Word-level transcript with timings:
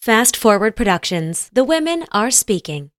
Fast 0.00 0.34
Forward 0.34 0.76
Productions. 0.76 1.50
The 1.52 1.62
women 1.62 2.06
are 2.10 2.30
speaking. 2.30 2.90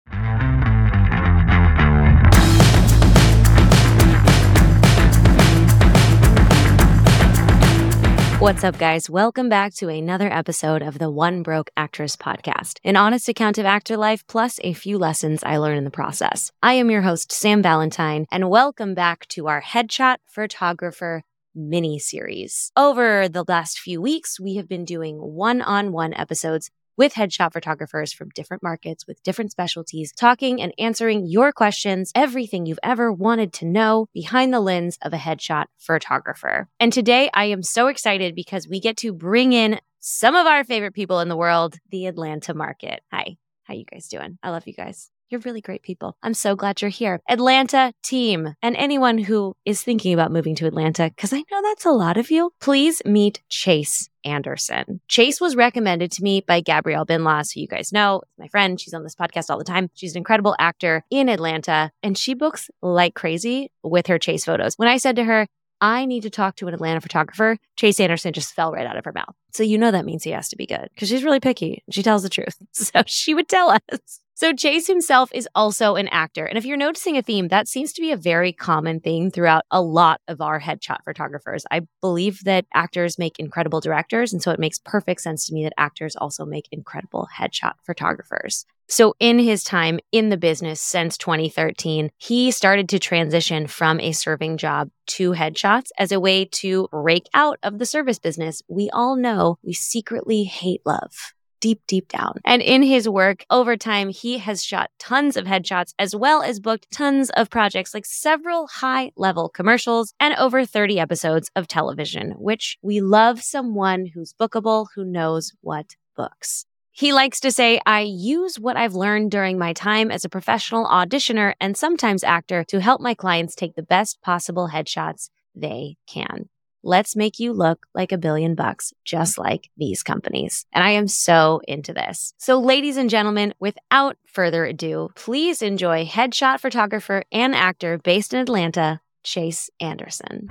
What's 8.37 8.63
up, 8.63 8.77
guys? 8.77 9.09
Welcome 9.09 9.49
back 9.49 9.73
to 9.77 9.89
another 9.89 10.31
episode 10.31 10.83
of 10.83 10.99
the 10.99 11.09
One 11.09 11.41
Broke 11.41 11.71
Actress 11.75 12.15
podcast, 12.15 12.77
an 12.83 12.95
honest 12.95 13.27
account 13.27 13.57
of 13.57 13.65
actor 13.65 13.97
life 13.97 14.23
plus 14.27 14.59
a 14.63 14.73
few 14.73 14.99
lessons 14.99 15.43
I 15.43 15.57
learned 15.57 15.79
in 15.79 15.85
the 15.85 15.89
process. 15.89 16.51
I 16.61 16.73
am 16.73 16.91
your 16.91 17.01
host, 17.01 17.31
Sam 17.31 17.63
Valentine, 17.63 18.27
and 18.31 18.47
welcome 18.47 18.93
back 18.93 19.27
to 19.29 19.47
our 19.47 19.63
Headshot 19.63 20.17
Photographer 20.27 21.23
mini 21.55 21.97
series. 21.97 22.71
Over 22.77 23.27
the 23.27 23.43
last 23.47 23.79
few 23.79 23.99
weeks, 24.01 24.39
we 24.39 24.55
have 24.55 24.69
been 24.69 24.85
doing 24.85 25.17
one 25.17 25.61
on 25.63 25.91
one 25.91 26.13
episodes 26.13 26.69
with 27.01 27.15
headshot 27.15 27.51
photographers 27.51 28.13
from 28.13 28.29
different 28.35 28.61
markets 28.61 29.07
with 29.07 29.23
different 29.23 29.49
specialties, 29.49 30.11
talking 30.11 30.61
and 30.61 30.71
answering 30.77 31.25
your 31.25 31.51
questions, 31.51 32.11
everything 32.13 32.67
you've 32.67 32.77
ever 32.83 33.11
wanted 33.11 33.51
to 33.51 33.65
know 33.65 34.05
behind 34.13 34.53
the 34.53 34.59
lens 34.59 34.99
of 35.01 35.11
a 35.11 35.17
headshot 35.17 35.65
photographer. 35.79 36.67
And 36.79 36.93
today 36.93 37.31
I 37.33 37.45
am 37.45 37.63
so 37.63 37.87
excited 37.87 38.35
because 38.35 38.67
we 38.67 38.79
get 38.79 38.97
to 38.97 39.13
bring 39.13 39.51
in 39.51 39.79
some 39.99 40.35
of 40.35 40.45
our 40.45 40.63
favorite 40.63 40.93
people 40.93 41.21
in 41.21 41.27
the 41.27 41.35
world, 41.35 41.79
the 41.89 42.05
Atlanta 42.05 42.53
market. 42.53 43.01
Hi, 43.11 43.37
how 43.63 43.73
you 43.73 43.85
guys 43.85 44.07
doing? 44.07 44.37
I 44.43 44.51
love 44.51 44.67
you 44.67 44.73
guys. 44.73 45.09
You're 45.31 45.39
really 45.45 45.61
great 45.61 45.81
people. 45.81 46.17
I'm 46.21 46.33
so 46.33 46.57
glad 46.57 46.81
you're 46.81 46.89
here. 46.89 47.21
Atlanta 47.29 47.93
team 48.03 48.53
and 48.61 48.75
anyone 48.75 49.17
who 49.17 49.55
is 49.63 49.81
thinking 49.81 50.13
about 50.13 50.29
moving 50.29 50.55
to 50.55 50.67
Atlanta, 50.67 51.09
because 51.09 51.31
I 51.31 51.37
know 51.49 51.61
that's 51.63 51.85
a 51.85 51.91
lot 51.91 52.17
of 52.17 52.29
you, 52.29 52.51
please 52.59 53.01
meet 53.05 53.41
Chase 53.47 54.09
Anderson. 54.25 54.99
Chase 55.07 55.39
was 55.39 55.55
recommended 55.55 56.11
to 56.11 56.23
me 56.23 56.41
by 56.41 56.59
Gabrielle 56.59 57.05
Byndloss, 57.05 57.53
who 57.53 57.61
you 57.61 57.67
guys 57.67 57.93
know, 57.93 58.23
my 58.37 58.49
friend. 58.49 58.77
She's 58.77 58.93
on 58.93 59.03
this 59.03 59.15
podcast 59.15 59.49
all 59.49 59.57
the 59.57 59.63
time. 59.63 59.89
She's 59.93 60.15
an 60.15 60.17
incredible 60.17 60.53
actor 60.59 61.05
in 61.09 61.29
Atlanta, 61.29 61.91
and 62.03 62.17
she 62.17 62.33
books 62.33 62.69
like 62.81 63.15
crazy 63.15 63.71
with 63.83 64.07
her 64.07 64.19
Chase 64.19 64.43
photos. 64.43 64.75
When 64.75 64.89
I 64.89 64.97
said 64.97 65.15
to 65.15 65.23
her, 65.23 65.47
I 65.79 66.05
need 66.05 66.23
to 66.23 66.29
talk 66.29 66.57
to 66.57 66.67
an 66.67 66.73
Atlanta 66.73 66.99
photographer, 66.99 67.57
Chase 67.77 68.01
Anderson 68.01 68.33
just 68.33 68.53
fell 68.53 68.73
right 68.73 68.85
out 68.85 68.97
of 68.97 69.05
her 69.05 69.13
mouth. 69.13 69.33
So 69.53 69.63
you 69.63 69.77
know 69.77 69.91
that 69.91 70.05
means 70.05 70.23
he 70.23 70.31
has 70.31 70.49
to 70.49 70.57
be 70.57 70.67
good 70.67 70.89
because 70.93 71.07
she's 71.07 71.23
really 71.23 71.39
picky. 71.39 71.83
She 71.89 72.03
tells 72.03 72.23
the 72.23 72.29
truth. 72.29 72.57
So 72.73 73.03
she 73.05 73.33
would 73.33 73.47
tell 73.47 73.71
us. 73.71 74.20
So, 74.41 74.53
Chase 74.53 74.87
himself 74.87 75.29
is 75.35 75.47
also 75.53 75.97
an 75.97 76.07
actor. 76.07 76.45
And 76.45 76.57
if 76.57 76.65
you're 76.65 76.75
noticing 76.75 77.15
a 77.15 77.21
theme, 77.21 77.49
that 77.49 77.67
seems 77.67 77.93
to 77.93 78.01
be 78.01 78.11
a 78.11 78.17
very 78.17 78.51
common 78.51 78.99
thing 78.99 79.29
throughout 79.29 79.65
a 79.69 79.83
lot 79.83 80.19
of 80.27 80.41
our 80.41 80.59
headshot 80.59 81.03
photographers. 81.05 81.63
I 81.69 81.81
believe 82.01 82.43
that 82.45 82.65
actors 82.73 83.19
make 83.19 83.37
incredible 83.37 83.81
directors. 83.81 84.33
And 84.33 84.41
so 84.41 84.49
it 84.49 84.59
makes 84.59 84.79
perfect 84.79 85.21
sense 85.21 85.45
to 85.45 85.53
me 85.53 85.65
that 85.65 85.73
actors 85.77 86.15
also 86.15 86.43
make 86.43 86.67
incredible 86.71 87.27
headshot 87.37 87.73
photographers. 87.85 88.65
So, 88.87 89.13
in 89.19 89.37
his 89.37 89.63
time 89.63 89.99
in 90.11 90.29
the 90.29 90.37
business 90.37 90.81
since 90.81 91.19
2013, 91.19 92.09
he 92.17 92.49
started 92.49 92.89
to 92.89 92.97
transition 92.97 93.67
from 93.67 93.99
a 93.99 94.11
serving 94.11 94.57
job 94.57 94.89
to 95.17 95.33
headshots 95.33 95.89
as 95.99 96.11
a 96.11 96.19
way 96.19 96.45
to 96.45 96.87
break 96.89 97.27
out 97.35 97.59
of 97.61 97.77
the 97.77 97.85
service 97.85 98.17
business 98.17 98.63
we 98.67 98.89
all 98.89 99.15
know 99.15 99.59
we 99.63 99.73
secretly 99.73 100.45
hate 100.45 100.81
love 100.83 101.33
deep, 101.61 101.79
deep 101.87 102.09
down. 102.09 102.39
And 102.43 102.61
in 102.61 102.83
his 102.83 103.07
work 103.07 103.45
over 103.49 103.77
time, 103.77 104.09
he 104.09 104.39
has 104.39 104.61
shot 104.61 104.89
tons 104.99 105.37
of 105.37 105.45
headshots 105.45 105.93
as 105.97 106.13
well 106.13 106.41
as 106.41 106.59
booked 106.59 106.91
tons 106.91 107.29
of 107.29 107.49
projects 107.49 107.93
like 107.93 108.05
several 108.05 108.67
high 108.67 109.11
level 109.15 109.47
commercials 109.47 110.13
and 110.19 110.35
over 110.35 110.65
30 110.65 110.99
episodes 110.99 111.49
of 111.55 111.67
television, 111.67 112.31
which 112.31 112.77
we 112.81 112.99
love 112.99 113.41
someone 113.41 114.07
who's 114.07 114.33
bookable, 114.33 114.87
who 114.95 115.05
knows 115.05 115.53
what 115.61 115.95
books. 116.17 116.65
He 116.93 117.13
likes 117.13 117.39
to 117.39 117.51
say, 117.51 117.79
I 117.85 118.01
use 118.01 118.59
what 118.59 118.75
I've 118.75 118.95
learned 118.95 119.31
during 119.31 119.57
my 119.57 119.71
time 119.71 120.11
as 120.11 120.25
a 120.25 120.29
professional 120.29 120.85
auditioner 120.85 121.53
and 121.61 121.77
sometimes 121.77 122.23
actor 122.23 122.65
to 122.65 122.81
help 122.81 122.99
my 122.99 123.13
clients 123.13 123.55
take 123.55 123.75
the 123.75 123.83
best 123.83 124.21
possible 124.21 124.69
headshots 124.73 125.29
they 125.55 125.95
can. 126.05 126.49
Let's 126.83 127.15
make 127.15 127.37
you 127.37 127.53
look 127.53 127.85
like 127.93 128.11
a 128.11 128.17
billion 128.17 128.55
bucks, 128.55 128.91
just 129.05 129.37
like 129.37 129.69
these 129.77 130.01
companies. 130.01 130.65
And 130.73 130.83
I 130.83 130.91
am 130.91 131.07
so 131.07 131.61
into 131.67 131.93
this. 131.93 132.33
So, 132.39 132.59
ladies 132.59 132.97
and 132.97 133.07
gentlemen, 133.07 133.53
without 133.59 134.17
further 134.25 134.65
ado, 134.65 135.09
please 135.15 135.61
enjoy 135.61 136.05
headshot 136.05 136.59
photographer 136.59 137.21
and 137.31 137.53
actor 137.53 137.99
based 137.99 138.33
in 138.33 138.39
Atlanta, 138.39 138.99
Chase 139.21 139.69
Anderson. 139.79 140.47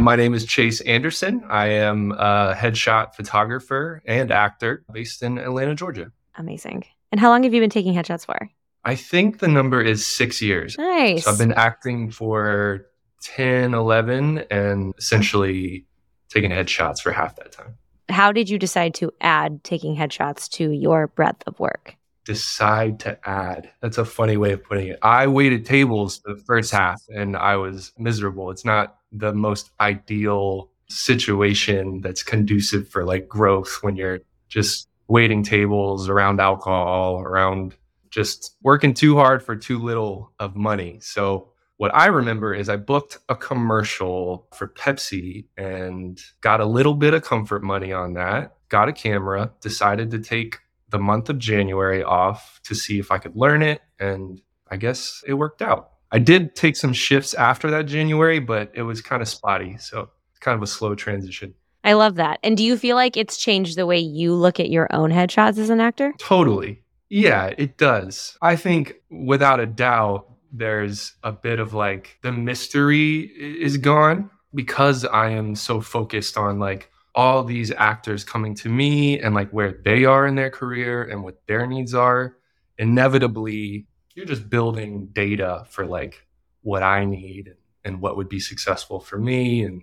My 0.00 0.14
name 0.16 0.32
is 0.32 0.44
Chase 0.44 0.80
Anderson. 0.82 1.42
I 1.50 1.66
am 1.66 2.12
a 2.12 2.54
headshot 2.56 3.16
photographer 3.16 4.00
and 4.06 4.30
actor 4.30 4.84
based 4.92 5.24
in 5.24 5.38
Atlanta, 5.38 5.74
Georgia. 5.74 6.12
Amazing. 6.36 6.84
And 7.10 7.20
how 7.20 7.30
long 7.30 7.42
have 7.42 7.52
you 7.52 7.60
been 7.60 7.68
taking 7.68 7.94
headshots 7.94 8.26
for? 8.26 8.48
I 8.84 8.94
think 8.94 9.40
the 9.40 9.48
number 9.48 9.82
is 9.82 10.06
six 10.06 10.40
years. 10.40 10.78
Nice. 10.78 11.24
So 11.24 11.32
I've 11.32 11.38
been 11.38 11.52
acting 11.52 12.12
for 12.12 12.86
10, 13.20 13.74
11, 13.74 14.44
and 14.50 14.94
essentially 14.98 15.86
taking 16.28 16.50
headshots 16.50 17.00
for 17.00 17.12
half 17.12 17.36
that 17.36 17.52
time. 17.52 17.76
How 18.08 18.32
did 18.32 18.48
you 18.48 18.58
decide 18.58 18.94
to 18.94 19.12
add 19.20 19.62
taking 19.62 19.96
headshots 19.96 20.48
to 20.50 20.70
your 20.70 21.08
breadth 21.08 21.42
of 21.46 21.58
work? 21.60 21.96
Decide 22.24 23.00
to 23.00 23.18
add. 23.28 23.70
That's 23.80 23.98
a 23.98 24.04
funny 24.04 24.36
way 24.36 24.52
of 24.52 24.64
putting 24.64 24.88
it. 24.88 24.98
I 25.02 25.26
waited 25.26 25.64
tables 25.64 26.18
for 26.18 26.34
the 26.34 26.40
first 26.40 26.72
half 26.72 27.00
and 27.08 27.36
I 27.36 27.56
was 27.56 27.92
miserable. 27.98 28.50
It's 28.50 28.64
not 28.64 28.96
the 29.12 29.32
most 29.32 29.70
ideal 29.80 30.70
situation 30.88 32.00
that's 32.00 32.22
conducive 32.22 32.88
for 32.88 33.04
like 33.04 33.28
growth 33.28 33.78
when 33.82 33.96
you're 33.96 34.20
just 34.48 34.88
waiting 35.08 35.42
tables 35.42 36.08
around 36.08 36.40
alcohol, 36.40 37.20
around 37.20 37.76
just 38.10 38.56
working 38.62 38.92
too 38.92 39.16
hard 39.16 39.42
for 39.42 39.56
too 39.56 39.78
little 39.78 40.32
of 40.38 40.56
money. 40.56 40.98
So 41.00 41.49
what 41.80 41.94
I 41.94 42.08
remember 42.08 42.52
is 42.52 42.68
I 42.68 42.76
booked 42.76 43.20
a 43.30 43.34
commercial 43.34 44.46
for 44.52 44.68
Pepsi 44.68 45.46
and 45.56 46.20
got 46.42 46.60
a 46.60 46.66
little 46.66 46.92
bit 46.92 47.14
of 47.14 47.22
comfort 47.22 47.62
money 47.62 47.90
on 47.90 48.12
that, 48.12 48.54
got 48.68 48.90
a 48.90 48.92
camera, 48.92 49.50
decided 49.62 50.10
to 50.10 50.18
take 50.18 50.58
the 50.90 50.98
month 50.98 51.30
of 51.30 51.38
January 51.38 52.02
off 52.02 52.60
to 52.64 52.74
see 52.74 52.98
if 52.98 53.10
I 53.10 53.16
could 53.16 53.34
learn 53.34 53.62
it. 53.62 53.80
And 53.98 54.42
I 54.70 54.76
guess 54.76 55.24
it 55.26 55.32
worked 55.32 55.62
out. 55.62 55.92
I 56.12 56.18
did 56.18 56.54
take 56.54 56.76
some 56.76 56.92
shifts 56.92 57.32
after 57.32 57.70
that 57.70 57.86
January, 57.86 58.40
but 58.40 58.70
it 58.74 58.82
was 58.82 59.00
kind 59.00 59.22
of 59.22 59.28
spotty. 59.28 59.78
So 59.78 60.10
it's 60.32 60.38
kind 60.38 60.56
of 60.56 60.62
a 60.62 60.66
slow 60.66 60.94
transition. 60.94 61.54
I 61.82 61.94
love 61.94 62.16
that. 62.16 62.40
And 62.42 62.58
do 62.58 62.62
you 62.62 62.76
feel 62.76 62.94
like 62.94 63.16
it's 63.16 63.38
changed 63.38 63.78
the 63.78 63.86
way 63.86 63.98
you 63.98 64.34
look 64.34 64.60
at 64.60 64.68
your 64.68 64.86
own 64.94 65.12
headshots 65.12 65.56
as 65.56 65.70
an 65.70 65.80
actor? 65.80 66.12
Totally. 66.18 66.82
Yeah, 67.08 67.54
it 67.56 67.78
does. 67.78 68.36
I 68.42 68.56
think 68.56 68.96
without 69.08 69.60
a 69.60 69.66
doubt, 69.66 70.26
there's 70.52 71.14
a 71.22 71.32
bit 71.32 71.60
of 71.60 71.74
like 71.74 72.18
the 72.22 72.32
mystery 72.32 73.20
is 73.20 73.76
gone 73.76 74.30
because 74.54 75.04
I 75.04 75.30
am 75.30 75.54
so 75.54 75.80
focused 75.80 76.36
on 76.36 76.58
like 76.58 76.90
all 77.14 77.44
these 77.44 77.72
actors 77.72 78.24
coming 78.24 78.54
to 78.54 78.68
me 78.68 79.20
and 79.20 79.34
like 79.34 79.50
where 79.50 79.80
they 79.84 80.04
are 80.04 80.26
in 80.26 80.34
their 80.34 80.50
career 80.50 81.02
and 81.02 81.22
what 81.22 81.46
their 81.46 81.66
needs 81.66 81.94
are. 81.94 82.36
Inevitably, 82.78 83.86
you're 84.14 84.26
just 84.26 84.48
building 84.48 85.08
data 85.12 85.66
for 85.68 85.86
like 85.86 86.26
what 86.62 86.82
I 86.82 87.04
need 87.04 87.54
and 87.84 88.00
what 88.00 88.16
would 88.16 88.28
be 88.28 88.40
successful 88.40 89.00
for 89.00 89.18
me 89.18 89.62
and 89.62 89.82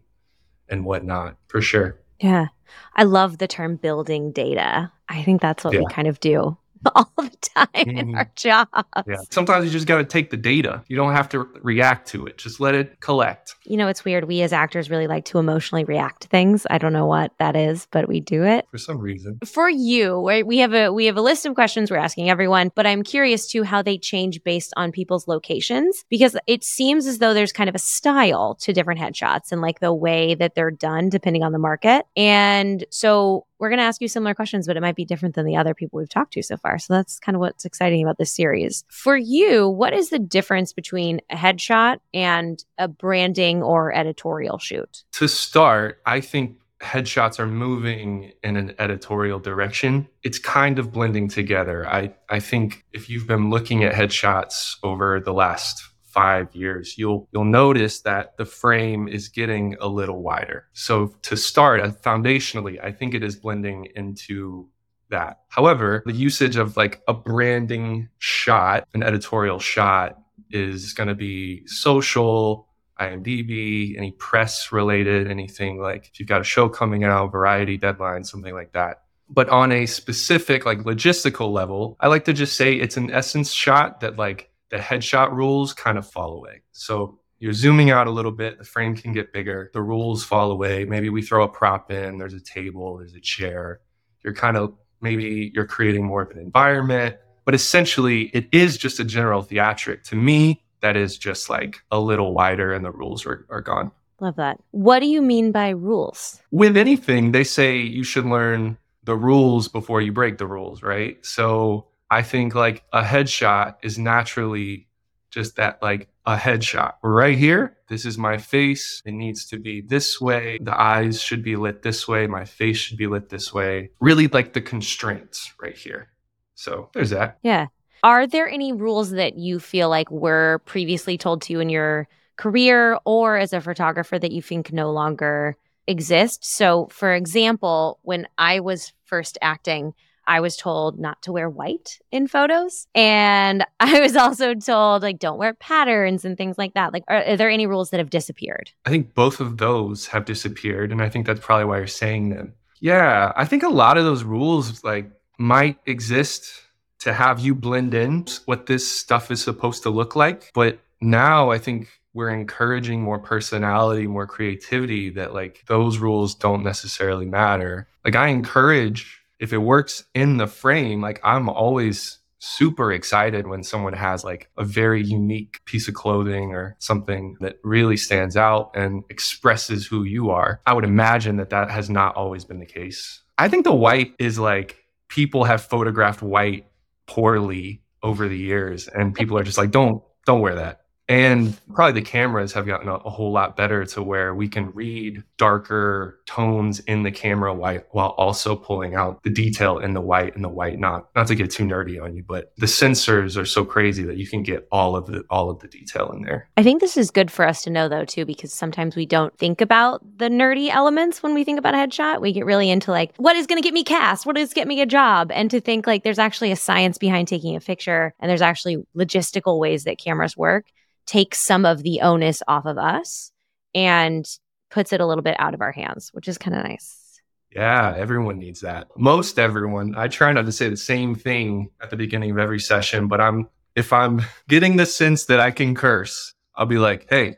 and 0.70 0.84
whatnot 0.84 1.38
for 1.48 1.62
sure. 1.62 2.00
Yeah. 2.20 2.48
I 2.96 3.04
love 3.04 3.38
the 3.38 3.48
term 3.48 3.78
building 3.78 4.32
data. 4.32 4.92
I 5.08 5.24
think 5.24 5.42
that's 5.42 5.64
what 5.64 5.74
yeah. 5.74 5.80
we 5.80 5.86
kind 5.86 6.08
of 6.08 6.20
do 6.20 6.58
all 6.96 7.12
the 7.18 7.36
time 7.42 7.68
mm-hmm. 7.74 7.98
in 7.98 8.16
our 8.16 8.32
jobs. 8.36 8.70
Yeah. 9.08 9.18
Sometimes 9.30 9.66
you 9.66 9.72
just 9.72 9.88
got 9.88 9.98
to 9.98 10.04
take 10.04 10.30
the 10.30 10.38
data. 10.38 10.84
You 10.88 10.96
don't 10.96 11.14
have 11.14 11.30
to 11.30 11.40
react 11.62 12.08
to 12.10 12.26
it. 12.26 12.38
Just 12.38 12.60
let 12.60 12.76
it 12.76 13.00
collect. 13.00 13.56
You 13.66 13.78
know, 13.78 13.88
it's 13.88 14.04
weird. 14.06 14.26
We 14.26 14.42
as 14.42 14.54
actors 14.54 14.90
really 14.90 15.08
like 15.08 15.26
to 15.26 15.40
emotionally 15.40 15.84
react 15.84 16.22
to 16.22 16.28
things. 16.28 16.66
I 16.70 16.78
don't 16.78 16.94
know 16.94 17.06
what 17.06 17.32
that 17.40 17.56
is, 17.56 17.88
but 17.92 18.08
we 18.08 18.20
do 18.20 18.44
it 18.44 18.66
for 18.72 18.78
some 18.78 19.00
reason. 19.00 19.40
For 19.46 19.70
you, 19.70 20.26
right? 20.28 20.46
We 20.46 20.60
have 20.60 20.74
a 20.74 20.92
we 20.92 21.06
have 21.06 21.18
a 21.18 21.22
list 21.22 21.46
of 21.46 21.56
questions 21.56 21.92
we're 21.92 21.98
asking 21.98 22.30
everyone, 22.30 22.72
but 22.76 22.86
I'm 22.86 23.04
curious 23.04 23.48
too 23.48 23.64
how 23.64 23.82
they 23.82 23.98
change 23.98 24.44
based 24.44 24.74
on 24.78 24.92
people's 24.92 25.28
locations 25.28 26.04
because 26.10 26.38
it 26.48 26.64
seems 26.64 27.08
as 27.08 27.20
though 27.20 27.34
there's 27.34 27.52
kind 27.52 27.70
of 27.70 27.76
a 27.76 27.80
style 27.80 28.56
to 28.62 28.74
different 28.74 29.00
headshots 29.00 29.52
and 29.52 29.62
like 29.62 29.80
the 29.80 29.94
way 29.94 30.36
that 30.36 30.56
they're 30.56 30.72
done 30.72 31.10
depending 31.10 31.44
on 31.44 31.52
the 31.52 31.60
market. 31.60 32.06
And 32.16 32.86
so 32.90 33.46
we're 33.60 33.70
going 33.70 33.80
to 33.80 33.86
ask 33.86 34.02
you 34.02 34.08
similar 34.08 34.34
questions, 34.34 34.68
but 34.68 34.78
it 34.78 34.82
might 34.82 34.96
be 34.96 35.06
different 35.06 35.36
than 35.36 35.46
the 35.46 35.56
other 35.56 35.74
people 35.74 35.98
we've 35.98 36.10
talked 36.10 36.34
to 36.34 36.44
so 36.44 36.58
far. 36.58 36.78
So 36.80 36.94
that's 36.94 37.20
kind 37.20 37.36
of 37.36 37.40
what's 37.40 37.66
exciting 37.66 38.04
about 38.04 38.18
this 38.18 38.32
series. 38.32 38.84
For 38.90 39.18
you, 39.18 39.68
what 39.68 39.94
is 39.94 40.10
the 40.10 40.20
difference 40.20 40.74
between 40.74 41.22
a 41.30 41.36
headshot 41.36 42.00
and 42.14 42.64
a 42.78 42.88
branding 42.88 43.64
or 43.64 43.94
editorial 43.94 44.58
shoot? 44.60 45.04
To 45.14 45.28
start, 45.28 46.02
I 46.06 46.22
think 46.22 46.58
headshots 46.82 47.40
are 47.40 47.48
moving 47.48 48.32
in 48.44 48.56
an 48.56 48.76
editorial 48.78 49.40
direction. 49.40 50.08
It's 50.24 50.38
kind 50.38 50.78
of 50.78 50.92
blending 50.92 51.28
together. 51.28 51.88
I, 51.88 52.14
I 52.30 52.40
think 52.40 52.86
if 52.94 53.10
you've 53.10 53.28
been 53.28 53.50
looking 53.50 53.84
at 53.84 53.94
headshots 53.94 54.76
over 54.84 55.20
the 55.20 55.34
last 55.34 55.84
five 56.18 56.56
years, 56.56 56.98
you'll 56.98 57.30
you'll 57.32 57.46
notice 57.46 58.02
that 58.02 58.36
the 58.38 58.46
frame 58.46 59.08
is 59.08 59.28
getting 59.28 59.76
a 59.80 59.88
little 59.88 60.24
wider. 60.24 60.68
So 60.74 61.14
to 61.22 61.38
start, 61.38 61.80
uh, 61.80 61.92
foundationally, 61.92 62.84
I 62.84 62.92
think 62.92 63.14
it 63.14 63.24
is 63.24 63.36
blending 63.36 63.88
into 63.96 64.68
that. 65.10 65.42
However, 65.50 66.02
the 66.08 66.14
usage 66.14 66.56
of 66.56 66.76
like 66.76 67.04
a 67.08 67.14
branding 67.14 68.10
shot, 68.18 68.88
an 68.96 69.04
editorial 69.04 69.60
shot, 69.60 70.20
is 70.50 70.94
going 70.94 71.08
to 71.08 71.16
be 71.16 71.68
social, 71.68 72.68
IMDb, 73.00 73.96
any 73.96 74.12
press 74.14 74.72
related, 74.72 75.30
anything 75.30 75.80
like 75.80 76.10
if 76.12 76.20
you've 76.20 76.28
got 76.28 76.42
a 76.42 76.44
show 76.56 76.68
coming 76.68 77.04
out, 77.04 77.32
variety 77.32 77.78
deadline, 77.78 78.24
something 78.24 78.56
like 78.56 78.74
that. 78.74 79.04
But 79.30 79.50
on 79.50 79.72
a 79.72 79.86
specific, 79.86 80.66
like 80.66 80.80
logistical 80.80 81.52
level, 81.52 81.96
I 82.00 82.08
like 82.08 82.26
to 82.26 82.34
just 82.34 82.56
say 82.58 82.74
it's 82.74 82.98
an 82.98 83.12
essence 83.12 83.52
shot 83.52 84.00
that 84.00 84.18
like 84.18 84.50
the 84.70 84.78
headshot 84.78 85.32
rules 85.32 85.74
kind 85.74 85.98
of 85.98 86.10
fall 86.10 86.34
away. 86.34 86.62
So 86.72 87.20
you're 87.40 87.54
zooming 87.54 87.92
out 87.92 88.08
a 88.08 88.12
little 88.12 88.32
bit, 88.32 88.58
the 88.58 88.64
frame 88.64 88.96
can 88.96 89.14
get 89.14 89.32
bigger, 89.32 89.70
the 89.74 89.82
rules 89.82 90.24
fall 90.24 90.52
away. 90.52 90.86
Maybe 90.86 91.10
we 91.10 91.22
throw 91.22 91.44
a 91.44 91.48
prop 91.48 91.92
in, 91.92 92.18
there's 92.18 92.34
a 92.34 92.40
table, 92.42 92.98
there's 92.98 93.14
a 93.14 93.20
chair. 93.20 93.82
You're 94.24 94.34
kind 94.34 94.58
of 94.58 94.74
maybe 95.02 95.52
you're 95.54 95.66
creating 95.66 96.06
more 96.06 96.24
of 96.24 96.32
an 96.32 96.40
environment, 96.40 97.18
but 97.46 97.54
essentially 97.54 98.24
it 98.34 98.48
is 98.52 98.78
just 98.78 99.00
a 99.00 99.04
general 99.04 99.42
theatric. 99.42 100.04
To 100.06 100.16
me, 100.16 100.64
that 100.82 100.98
is 100.98 101.18
just 101.18 101.50
like 101.50 101.78
a 101.92 102.00
little 102.00 102.34
wider 102.34 102.74
and 102.74 102.84
the 102.84 102.92
rules 102.92 103.26
are, 103.26 103.46
are 103.50 103.62
gone. 103.62 103.92
Love 104.20 104.36
that. 104.38 104.60
What 104.72 105.00
do 105.00 105.06
you 105.06 105.22
mean 105.22 105.52
by 105.52 105.70
rules? 105.70 106.42
With 106.52 106.76
anything, 106.76 107.32
they 107.32 107.44
say 107.44 107.78
you 107.78 108.04
should 108.04 108.26
learn 108.26 108.78
the 109.04 109.16
rules 109.16 109.68
before 109.68 110.02
you 110.02 110.12
break 110.12 110.38
the 110.38 110.48
rules, 110.48 110.82
right? 110.82 111.24
So 111.24 111.86
I 112.10 112.22
think 112.22 112.56
like 112.56 112.84
a 112.94 113.02
headshot 113.02 113.76
is 113.84 113.98
naturally 113.98 114.88
just 115.30 115.58
that 115.58 115.82
like 115.82 116.10
a 116.26 116.36
headshot 116.36 116.94
right 117.04 117.38
here. 117.38 117.78
This 117.90 118.06
is 118.06 118.18
my 118.18 118.38
face. 118.38 119.02
It 119.06 119.14
needs 119.14 119.46
to 119.48 119.60
be 119.60 119.82
this 119.82 120.20
way. 120.20 120.58
The 120.62 120.80
eyes 120.80 121.22
should 121.22 121.44
be 121.44 121.56
lit 121.56 121.84
this 121.84 122.08
way. 122.08 122.28
My 122.28 122.46
face 122.46 122.78
should 122.78 122.98
be 122.98 123.08
lit 123.08 123.30
this 123.30 123.54
way. 123.54 123.92
Really 124.00 124.28
like 124.28 124.54
the 124.54 124.62
constraints 124.62 125.54
right 125.62 125.76
here. 125.76 126.10
So 126.56 126.90
there's 126.94 127.12
that. 127.12 127.38
Yeah. 127.44 127.68
Are 128.04 128.28
there 128.28 128.48
any 128.48 128.74
rules 128.74 129.12
that 129.12 129.38
you 129.38 129.60
feel 129.60 129.90
like 129.90 130.10
were 130.12 130.62
previously 130.66 131.18
told 131.18 131.42
to 131.44 131.54
you 131.54 131.60
in 131.60 131.70
your 131.70 132.08
career 132.36 133.00
or 133.06 133.38
as 133.38 133.54
a 133.54 133.62
photographer 133.62 134.20
that 134.20 134.32
you 134.32 134.42
think 134.42 134.72
no 134.72 134.92
longer 134.92 135.56
exist? 135.88 136.46
So, 136.46 136.88
for 136.92 137.14
example, 137.14 138.00
when 138.04 138.28
I 138.38 138.60
was 138.60 138.94
first 139.06 139.38
acting, 139.42 139.94
I 140.28 140.42
was 140.42 140.58
told 140.58 141.00
not 141.00 141.22
to 141.24 141.32
wear 141.32 141.50
white 141.50 142.00
in 142.12 142.28
photos. 142.28 142.88
And 142.94 143.66
I 143.80 144.00
was 144.00 144.16
also 144.16 144.54
told, 144.54 145.02
like, 145.02 145.20
don't 145.20 145.38
wear 145.38 145.54
patterns 145.54 146.26
and 146.26 146.38
things 146.38 146.58
like 146.58 146.74
that. 146.74 146.94
Like, 146.94 147.04
are, 147.08 147.24
are, 147.24 147.38
there 147.38 147.50
any 147.50 147.66
rules 147.66 147.90
that 147.90 148.00
have 148.00 148.10
disappeared? 148.10 148.72
I 148.86 148.90
think 148.90 149.14
both 149.14 149.40
of 149.40 149.58
those 149.58 150.08
have 150.08 150.26
disappeared. 150.26 150.92
And 150.92 151.02
I 151.02 151.10
think 151.10 151.26
that's 151.26 151.40
probably 151.40 151.66
why 151.66 151.78
you're 151.78 151.88
saying 151.88 152.30
them. 152.30 152.54
Yeah. 152.80 153.32
I 153.36 153.46
think 153.46 153.64
a 153.64 153.70
lot 153.70 153.98
of 153.98 154.04
those 154.04 154.24
rules, 154.24 154.84
like, 154.84 155.10
might 155.40 155.78
exist 155.86 156.52
to 157.00 157.14
have 157.14 157.40
you 157.40 157.56
blend 157.56 157.94
in 157.94 158.26
what 158.46 158.66
this 158.66 159.00
stuff 159.00 159.32
is 159.32 159.42
supposed 159.42 159.84
to 159.84 159.90
look 159.90 160.16
like. 160.16 160.52
But 160.54 160.80
now 161.00 161.52
I 161.52 161.60
think 161.60 161.90
we're 162.14 162.30
encouraging 162.30 163.02
more 163.02 163.20
personality, 163.20 164.08
more 164.08 164.26
creativity 164.26 165.12
that 165.12 165.36
like 165.36 165.64
those 165.68 166.00
rules 166.00 166.34
don't 166.34 166.64
necessarily 166.64 167.28
matter. 167.28 167.88
Like 168.04 168.16
I 168.16 168.30
encourage 168.30 169.17
if 169.40 169.54
it 169.54 169.60
works 169.60 170.06
in 170.14 170.38
the 170.38 170.48
frame, 170.48 171.02
like 171.02 171.20
I'm 171.24 171.50
always 171.50 172.20
super 172.40 172.92
excited 172.92 173.48
when 173.48 173.64
someone 173.64 173.94
has 173.94 174.24
like 174.24 174.50
a 174.58 174.64
very 174.64 175.04
unique 175.04 175.60
piece 175.66 175.88
of 175.88 175.94
clothing 175.94 176.52
or 176.54 176.76
something 176.80 177.36
that 177.40 177.58
really 177.64 177.98
stands 177.98 178.38
out 178.38 178.72
and 178.76 179.04
expresses 179.10 179.88
who 179.88 180.04
you 180.04 180.30
are. 180.30 180.62
I 180.66 180.74
would 180.74 180.84
imagine 180.84 181.38
that 181.38 181.50
that 181.50 181.72
has 181.72 181.90
not 181.90 182.16
always 182.16 182.46
been 182.46 182.60
the 182.60 182.66
case. 182.66 183.24
I 183.38 183.50
think 183.50 183.64
the 183.64 183.74
white 183.74 184.14
is 184.20 184.38
like 184.38 184.78
people 185.10 185.46
have 185.46 185.62
photographed 185.62 186.22
white 186.22 186.68
poorly 187.08 187.82
over 188.04 188.28
the 188.28 188.38
years 188.38 188.88
and 188.88 189.16
people 189.16 189.38
are 189.38 189.44
just 189.44 189.58
like 189.58 189.72
don't 189.72 190.04
don't 190.26 190.42
wear 190.42 190.56
that 190.56 190.82
and 191.10 191.58
probably 191.74 192.02
the 192.02 192.06
cameras 192.06 192.52
have 192.54 192.66
gotten 192.66 192.90
a, 192.90 192.96
a, 192.96 193.10
whole 193.10 193.32
lot 193.32 193.56
better 193.56 193.86
to 193.86 194.04
where 194.04 194.36
we 194.36 194.48
can 194.48 194.72
read 194.72 195.24
darker 195.38 196.20
tones 196.26 196.80
in 196.82 197.04
the 197.04 197.12
camera 197.12 197.54
white 197.54 197.86
while 197.92 198.10
also 198.10 198.56
pulling 198.56 198.96
out 198.96 199.24
the 199.24 199.30
detail 199.30 199.80
in 199.80 199.94
the 199.94 200.02
white 200.02 200.36
and 200.36 200.44
the 200.44 200.50
white 200.50 200.80
not 200.80 201.08
not 201.16 201.28
to 201.28 201.36
get 201.36 201.50
too 201.50 201.64
nerdy 201.64 202.02
on 202.02 202.16
you, 202.16 202.24
but 202.24 202.52
the 202.58 202.66
sensors 202.66 203.38
are 203.38 203.46
so 203.46 203.64
crazy 203.64 204.04
that 204.04 204.18
you 204.18 204.28
can 204.28 204.44
get 204.44 204.68
all 204.72 204.96
of 204.96 205.06
the 205.06 205.24
all 205.30 205.50
of 205.50 205.60
the 205.60 205.68
detail 205.68 206.12
in 206.12 206.24
there. 206.24 206.50
I 206.58 206.64
think 206.64 206.82
this 206.82 206.98
is 206.98 207.10
good 207.10 207.32
for 207.32 207.48
us 207.48 207.64
to 207.64 207.70
know 207.70 207.88
though 207.88 208.06
too, 208.06 208.26
because 208.26 208.54
sometimes 208.54 208.96
we 208.96 209.06
don't 209.06 209.38
think 209.38 209.62
about 209.62 210.02
the 210.18 210.30
nerdy 210.30 210.70
elements 210.70 211.24
when 211.24 211.34
we 211.34 211.44
think 211.44 211.60
about 211.60 211.74
a 211.74 211.78
headshot. 211.78 212.22
We 212.22 212.34
get 212.34 212.46
really 212.46 212.70
into 212.70 212.92
like, 212.92 213.16
what 213.18 213.36
is 213.36 213.48
gonna 213.48 213.62
get 213.62 213.74
me 213.74 213.84
cast? 213.84 214.26
What 214.26 214.38
is 214.38 214.54
get 214.54 214.68
me 214.68 214.82
a 214.82 214.86
job? 214.86 215.32
And 215.32 215.50
to 215.52 215.62
think 215.62 215.88
like 215.88 216.04
there's 216.04 216.20
actually 216.20 216.52
a 216.52 216.58
science 216.58 216.98
behind 216.98 217.28
taking 217.28 217.56
a 217.56 217.62
picture 217.62 218.14
and 218.20 218.30
there's 218.30 218.42
actually 218.42 218.86
logistical 218.96 219.60
ways 219.60 219.86
that 219.86 219.98
cameras 219.98 220.36
work 220.36 220.66
takes 221.08 221.40
some 221.40 221.66
of 221.66 221.82
the 221.82 222.02
onus 222.02 222.44
off 222.48 222.66
of 222.66 222.78
us 222.78 223.32
and 223.74 224.28
puts 224.70 224.94
it 224.94 225.02
a 225.02 225.06
little 225.06 225.24
bit 225.24 225.36
out 225.40 225.54
of 225.54 225.62
our 225.62 225.72
hands, 225.72 226.10
which 226.14 226.28
is 226.28 226.38
kind 226.38 226.56
of 226.56 226.64
nice. 226.64 227.22
Yeah, 227.52 227.96
everyone 227.98 228.38
needs 228.38 228.62
that. 228.62 228.88
Most 228.98 229.40
everyone. 229.40 229.96
I 229.96 230.10
try 230.10 230.32
not 230.34 230.46
to 230.46 230.52
say 230.52 230.70
the 230.70 230.78
same 230.78 231.16
thing 231.16 231.70
at 231.82 231.90
the 231.90 231.96
beginning 231.96 232.32
of 232.32 232.38
every 232.38 232.60
session, 232.60 233.08
but 233.08 233.22
I'm 233.22 233.50
if 233.76 233.94
I'm 233.94 234.22
getting 234.48 234.76
the 234.76 234.86
sense 234.86 235.26
that 235.26 235.40
I 235.40 235.52
can 235.52 235.74
curse, 235.74 236.34
I'll 236.56 236.66
be 236.66 236.78
like, 236.78 237.08
"Hey, 237.10 237.38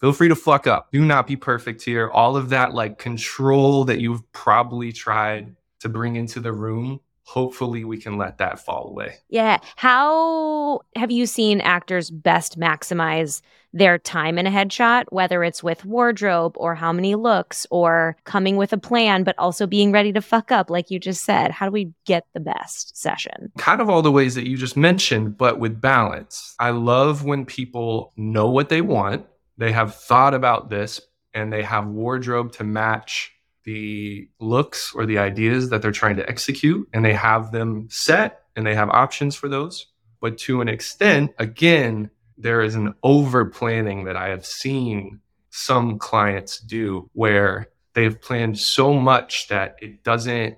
feel 0.00 0.12
free 0.12 0.28
to 0.28 0.36
fuck 0.36 0.66
up. 0.66 0.90
Do 0.92 1.04
not 1.04 1.26
be 1.26 1.36
perfect 1.36 1.82
here. 1.82 2.08
All 2.08 2.36
of 2.36 2.48
that 2.48 2.74
like 2.74 2.98
control 2.98 3.84
that 3.84 4.00
you've 4.00 4.30
probably 4.32 4.92
tried 4.92 5.54
to 5.80 5.88
bring 5.88 6.16
into 6.16 6.40
the 6.40 6.52
room, 6.52 7.00
hopefully 7.30 7.84
we 7.84 7.96
can 7.96 8.18
let 8.18 8.38
that 8.38 8.58
fall 8.58 8.88
away. 8.88 9.14
Yeah. 9.28 9.58
How 9.76 10.80
have 10.96 11.12
you 11.12 11.26
seen 11.26 11.60
actors 11.60 12.10
best 12.10 12.58
maximize 12.58 13.40
their 13.72 13.98
time 13.98 14.36
in 14.36 14.48
a 14.48 14.50
headshot, 14.50 15.04
whether 15.10 15.44
it's 15.44 15.62
with 15.62 15.84
wardrobe 15.84 16.54
or 16.56 16.74
how 16.74 16.92
many 16.92 17.14
looks 17.14 17.68
or 17.70 18.16
coming 18.24 18.56
with 18.56 18.72
a 18.72 18.78
plan, 18.78 19.22
but 19.22 19.38
also 19.38 19.64
being 19.64 19.92
ready 19.92 20.12
to 20.12 20.20
fuck 20.20 20.50
up, 20.50 20.70
like 20.70 20.90
you 20.90 20.98
just 20.98 21.24
said? 21.24 21.52
How 21.52 21.66
do 21.66 21.72
we 21.72 21.92
get 22.04 22.26
the 22.34 22.40
best 22.40 22.96
session? 22.96 23.52
Kind 23.58 23.80
of 23.80 23.88
all 23.88 24.02
the 24.02 24.10
ways 24.10 24.34
that 24.34 24.48
you 24.48 24.56
just 24.56 24.76
mentioned, 24.76 25.38
but 25.38 25.60
with 25.60 25.80
balance. 25.80 26.56
I 26.58 26.70
love 26.70 27.24
when 27.24 27.46
people 27.46 28.12
know 28.16 28.50
what 28.50 28.70
they 28.70 28.80
want, 28.80 29.24
they 29.56 29.70
have 29.70 29.94
thought 29.94 30.34
about 30.34 30.68
this, 30.68 31.00
and 31.32 31.52
they 31.52 31.62
have 31.62 31.86
wardrobe 31.86 32.50
to 32.54 32.64
match 32.64 33.32
the 33.64 34.28
looks 34.38 34.92
or 34.94 35.06
the 35.06 35.18
ideas 35.18 35.70
that 35.70 35.82
they're 35.82 35.92
trying 35.92 36.16
to 36.16 36.28
execute 36.28 36.88
and 36.92 37.04
they 37.04 37.12
have 37.12 37.52
them 37.52 37.88
set 37.90 38.42
and 38.56 38.66
they 38.66 38.74
have 38.74 38.88
options 38.90 39.36
for 39.36 39.48
those. 39.48 39.86
But 40.20 40.38
to 40.38 40.60
an 40.60 40.68
extent, 40.68 41.32
again, 41.38 42.10
there 42.36 42.62
is 42.62 42.74
an 42.74 42.94
over 43.02 43.44
planning 43.46 44.04
that 44.04 44.16
I 44.16 44.28
have 44.28 44.46
seen 44.46 45.20
some 45.50 45.98
clients 45.98 46.60
do 46.60 47.10
where 47.12 47.68
they've 47.94 48.20
planned 48.20 48.58
so 48.58 48.94
much 48.94 49.48
that 49.48 49.76
it 49.80 50.04
doesn't 50.04 50.56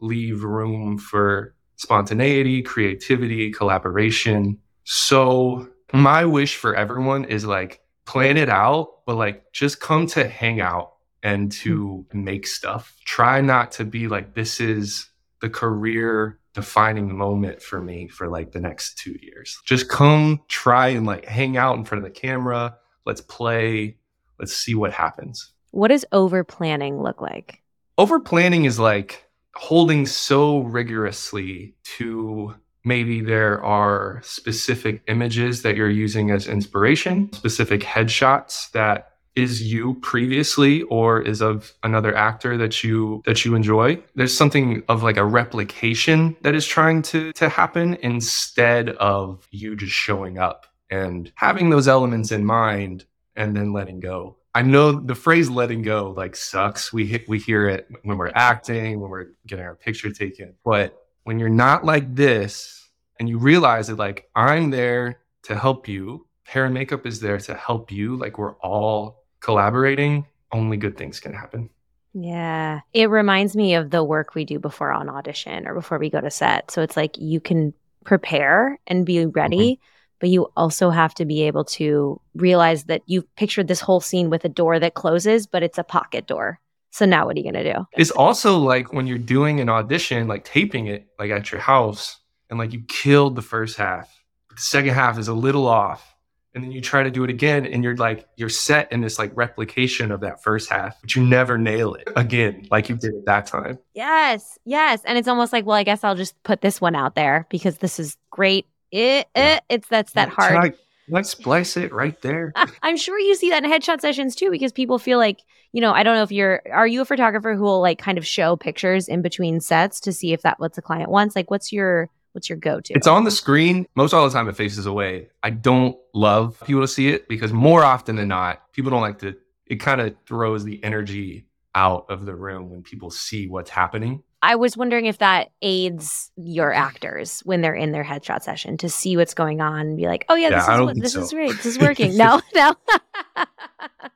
leave 0.00 0.44
room 0.44 0.98
for 0.98 1.54
spontaneity, 1.76 2.62
creativity, 2.62 3.50
collaboration. 3.50 4.58
So, 4.84 5.68
my 5.92 6.24
wish 6.24 6.56
for 6.56 6.74
everyone 6.74 7.24
is 7.24 7.44
like 7.44 7.80
plan 8.04 8.36
it 8.36 8.48
out, 8.48 9.04
but 9.06 9.16
like 9.16 9.52
just 9.52 9.80
come 9.80 10.06
to 10.08 10.28
hang 10.28 10.60
out 10.60 10.93
and 11.24 11.52
hmm. 11.52 11.62
to 11.62 12.06
make 12.12 12.46
stuff. 12.46 12.96
Try 13.04 13.40
not 13.40 13.72
to 13.72 13.84
be 13.84 14.06
like, 14.06 14.34
this 14.34 14.60
is 14.60 15.10
the 15.40 15.50
career 15.50 16.38
defining 16.52 17.16
moment 17.16 17.60
for 17.60 17.82
me 17.82 18.06
for 18.06 18.28
like 18.28 18.52
the 18.52 18.60
next 18.60 18.96
two 18.98 19.16
years. 19.20 19.58
Just 19.64 19.88
come 19.88 20.40
try 20.46 20.88
and 20.88 21.04
like 21.04 21.24
hang 21.24 21.56
out 21.56 21.76
in 21.76 21.84
front 21.84 22.04
of 22.04 22.12
the 22.12 22.18
camera. 22.18 22.76
Let's 23.04 23.20
play. 23.20 23.96
Let's 24.38 24.54
see 24.54 24.74
what 24.76 24.92
happens. 24.92 25.52
What 25.72 25.88
does 25.88 26.04
over 26.12 26.44
planning 26.44 27.02
look 27.02 27.20
like? 27.20 27.60
Over 27.98 28.20
planning 28.20 28.64
is 28.64 28.78
like 28.78 29.28
holding 29.56 30.06
so 30.06 30.60
rigorously 30.60 31.74
to 31.98 32.54
maybe 32.84 33.20
there 33.20 33.62
are 33.64 34.20
specific 34.22 35.02
images 35.08 35.62
that 35.62 35.76
you're 35.76 35.90
using 35.90 36.30
as 36.30 36.46
inspiration, 36.46 37.32
specific 37.32 37.80
headshots 37.80 38.70
that 38.72 39.13
is 39.36 39.62
you 39.62 39.94
previously 39.94 40.82
or 40.82 41.20
is 41.20 41.42
of 41.42 41.74
another 41.82 42.14
actor 42.14 42.56
that 42.56 42.84
you 42.84 43.22
that 43.26 43.44
you 43.44 43.54
enjoy? 43.54 44.02
There's 44.14 44.36
something 44.36 44.82
of 44.88 45.02
like 45.02 45.16
a 45.16 45.24
replication 45.24 46.36
that 46.42 46.54
is 46.54 46.66
trying 46.66 47.02
to 47.02 47.32
to 47.32 47.48
happen 47.48 47.94
instead 48.02 48.90
of 48.90 49.46
you 49.50 49.76
just 49.76 49.92
showing 49.92 50.38
up 50.38 50.66
and 50.90 51.32
having 51.34 51.70
those 51.70 51.88
elements 51.88 52.30
in 52.30 52.44
mind 52.44 53.04
and 53.36 53.56
then 53.56 53.72
letting 53.72 54.00
go. 54.00 54.36
I 54.54 54.62
know 54.62 54.92
the 54.92 55.16
phrase 55.16 55.50
letting 55.50 55.82
go 55.82 56.14
like 56.16 56.36
sucks. 56.36 56.92
We 56.92 57.06
hit, 57.06 57.28
we 57.28 57.40
hear 57.40 57.68
it 57.68 57.88
when 58.04 58.18
we're 58.18 58.30
acting 58.34 59.00
when 59.00 59.10
we're 59.10 59.28
getting 59.46 59.64
our 59.64 59.74
picture 59.74 60.12
taken. 60.12 60.54
But 60.64 60.96
when 61.24 61.38
you're 61.38 61.48
not 61.48 61.84
like 61.84 62.14
this 62.14 62.88
and 63.18 63.28
you 63.28 63.38
realize 63.38 63.86
that 63.86 63.96
like 63.96 64.28
i'm 64.34 64.70
there 64.70 65.20
to 65.44 65.56
help 65.56 65.88
you 65.88 66.26
hair 66.44 66.66
and 66.66 66.74
makeup 66.74 67.06
is 67.06 67.20
there 67.20 67.38
to 67.38 67.54
help 67.54 67.90
you. 67.90 68.16
Like 68.16 68.38
we're 68.38 68.54
all 68.56 69.23
collaborating, 69.44 70.26
only 70.52 70.78
good 70.78 70.96
things 70.96 71.20
can 71.20 71.34
happen. 71.34 71.68
Yeah. 72.14 72.80
It 72.94 73.10
reminds 73.10 73.54
me 73.54 73.74
of 73.74 73.90
the 73.90 74.02
work 74.02 74.34
we 74.34 74.46
do 74.46 74.58
before 74.58 74.90
on 74.90 75.10
audition 75.10 75.68
or 75.68 75.74
before 75.74 75.98
we 75.98 76.08
go 76.08 76.20
to 76.20 76.30
set. 76.30 76.70
So 76.70 76.80
it's 76.80 76.96
like 76.96 77.18
you 77.18 77.40
can 77.40 77.74
prepare 78.04 78.78
and 78.86 79.04
be 79.04 79.26
ready, 79.26 79.74
mm-hmm. 79.74 79.84
but 80.20 80.30
you 80.30 80.46
also 80.56 80.88
have 80.88 81.12
to 81.14 81.26
be 81.26 81.42
able 81.42 81.64
to 81.64 82.20
realize 82.34 82.84
that 82.84 83.02
you've 83.04 83.32
pictured 83.36 83.68
this 83.68 83.80
whole 83.80 84.00
scene 84.00 84.30
with 84.30 84.44
a 84.46 84.48
door 84.48 84.78
that 84.78 84.94
closes, 84.94 85.46
but 85.46 85.62
it's 85.62 85.78
a 85.78 85.84
pocket 85.84 86.26
door. 86.26 86.58
So 86.90 87.04
now 87.04 87.26
what 87.26 87.36
are 87.36 87.40
you 87.40 87.52
going 87.52 87.64
to 87.64 87.74
do? 87.74 87.84
It's 87.98 88.12
also 88.12 88.56
like 88.56 88.94
when 88.94 89.06
you're 89.06 89.18
doing 89.18 89.60
an 89.60 89.68
audition, 89.68 90.26
like 90.26 90.44
taping 90.44 90.86
it 90.86 91.06
like 91.18 91.30
at 91.30 91.52
your 91.52 91.60
house 91.60 92.18
and 92.48 92.58
like 92.58 92.72
you 92.72 92.82
killed 92.88 93.36
the 93.36 93.42
first 93.42 93.76
half. 93.76 94.08
The 94.50 94.60
second 94.60 94.94
half 94.94 95.18
is 95.18 95.28
a 95.28 95.34
little 95.34 95.66
off 95.66 96.13
and 96.54 96.62
then 96.62 96.72
you 96.72 96.80
try 96.80 97.02
to 97.02 97.10
do 97.10 97.24
it 97.24 97.30
again 97.30 97.66
and 97.66 97.82
you're 97.82 97.96
like 97.96 98.26
you're 98.36 98.48
set 98.48 98.90
in 98.92 99.00
this 99.00 99.18
like 99.18 99.32
replication 99.34 100.10
of 100.10 100.20
that 100.20 100.42
first 100.42 100.70
half 100.70 101.00
but 101.00 101.14
you 101.14 101.24
never 101.24 101.58
nail 101.58 101.94
it 101.94 102.08
again 102.16 102.66
like 102.70 102.88
you 102.88 102.96
did 102.96 103.14
at 103.14 103.24
that 103.26 103.46
time. 103.46 103.78
Yes 103.94 104.58
yes 104.64 105.02
and 105.04 105.18
it's 105.18 105.28
almost 105.28 105.52
like 105.52 105.66
well 105.66 105.76
i 105.76 105.82
guess 105.82 106.04
i'll 106.04 106.14
just 106.14 106.40
put 106.42 106.60
this 106.60 106.80
one 106.80 106.94
out 106.94 107.14
there 107.14 107.46
because 107.50 107.78
this 107.78 107.98
is 107.98 108.16
great. 108.30 108.66
Eh, 108.92 109.24
eh, 109.34 109.54
it, 109.54 109.56
it 109.56 109.62
it's 109.68 109.88
that's 109.88 110.12
that 110.12 110.28
yeah, 110.28 110.34
hard. 110.34 110.74
Let's 111.06 111.28
splice 111.28 111.76
it 111.76 111.92
right 111.92 112.18
there? 112.22 112.54
I'm 112.82 112.96
sure 112.96 113.18
you 113.18 113.34
see 113.34 113.50
that 113.50 113.62
in 113.62 113.70
headshot 113.70 114.00
sessions 114.00 114.34
too 114.34 114.50
because 114.50 114.72
people 114.72 114.98
feel 114.98 115.18
like 115.18 115.40
you 115.72 115.80
know 115.80 115.92
i 115.92 116.02
don't 116.02 116.16
know 116.16 116.22
if 116.22 116.32
you're 116.32 116.62
are 116.72 116.86
you 116.86 117.02
a 117.02 117.04
photographer 117.04 117.54
who 117.54 117.62
will 117.62 117.80
like 117.80 117.98
kind 117.98 118.16
of 118.16 118.26
show 118.26 118.56
pictures 118.56 119.08
in 119.08 119.20
between 119.20 119.60
sets 119.60 120.00
to 120.00 120.12
see 120.12 120.32
if 120.32 120.42
that 120.42 120.60
what 120.60 120.74
the 120.74 120.82
client 120.82 121.10
wants? 121.10 121.36
Like 121.36 121.50
what's 121.50 121.72
your 121.72 122.08
What's 122.34 122.48
your 122.48 122.58
go 122.58 122.80
to? 122.80 122.94
It's 122.94 123.06
on 123.06 123.22
the 123.22 123.30
screen. 123.30 123.86
Most 123.94 124.12
all 124.12 124.26
the 124.26 124.32
time 124.32 124.48
it 124.48 124.56
faces 124.56 124.86
away. 124.86 125.28
I 125.44 125.50
don't 125.50 125.96
love 126.14 126.60
people 126.66 126.82
to 126.82 126.88
see 126.88 127.08
it 127.08 127.28
because 127.28 127.52
more 127.52 127.84
often 127.84 128.16
than 128.16 128.26
not, 128.26 128.72
people 128.72 128.90
don't 128.90 129.02
like 129.02 129.20
to, 129.20 129.36
it 129.66 129.76
kind 129.76 130.00
of 130.00 130.16
throws 130.26 130.64
the 130.64 130.82
energy 130.82 131.46
out 131.76 132.06
of 132.08 132.26
the 132.26 132.34
room 132.34 132.70
when 132.70 132.82
people 132.82 133.10
see 133.10 133.46
what's 133.46 133.70
happening. 133.70 134.24
I 134.42 134.56
was 134.56 134.76
wondering 134.76 135.06
if 135.06 135.18
that 135.18 135.52
aids 135.62 136.32
your 136.36 136.72
actors 136.72 137.40
when 137.44 137.60
they're 137.60 137.72
in 137.72 137.92
their 137.92 138.04
headshot 138.04 138.42
session 138.42 138.76
to 138.78 138.88
see 138.88 139.16
what's 139.16 139.32
going 139.32 139.60
on 139.60 139.80
and 139.80 139.96
be 139.96 140.06
like, 140.06 140.24
oh 140.28 140.34
yeah, 140.34 140.50
yeah 140.50 140.58
this, 140.58 140.68
is, 140.68 140.80
what, 140.80 141.00
this 141.00 141.12
so. 141.12 141.20
is 141.20 141.32
great. 141.32 141.56
This 141.56 141.66
is 141.66 141.78
working. 141.80 142.16
no, 142.16 142.42
no. 142.52 142.74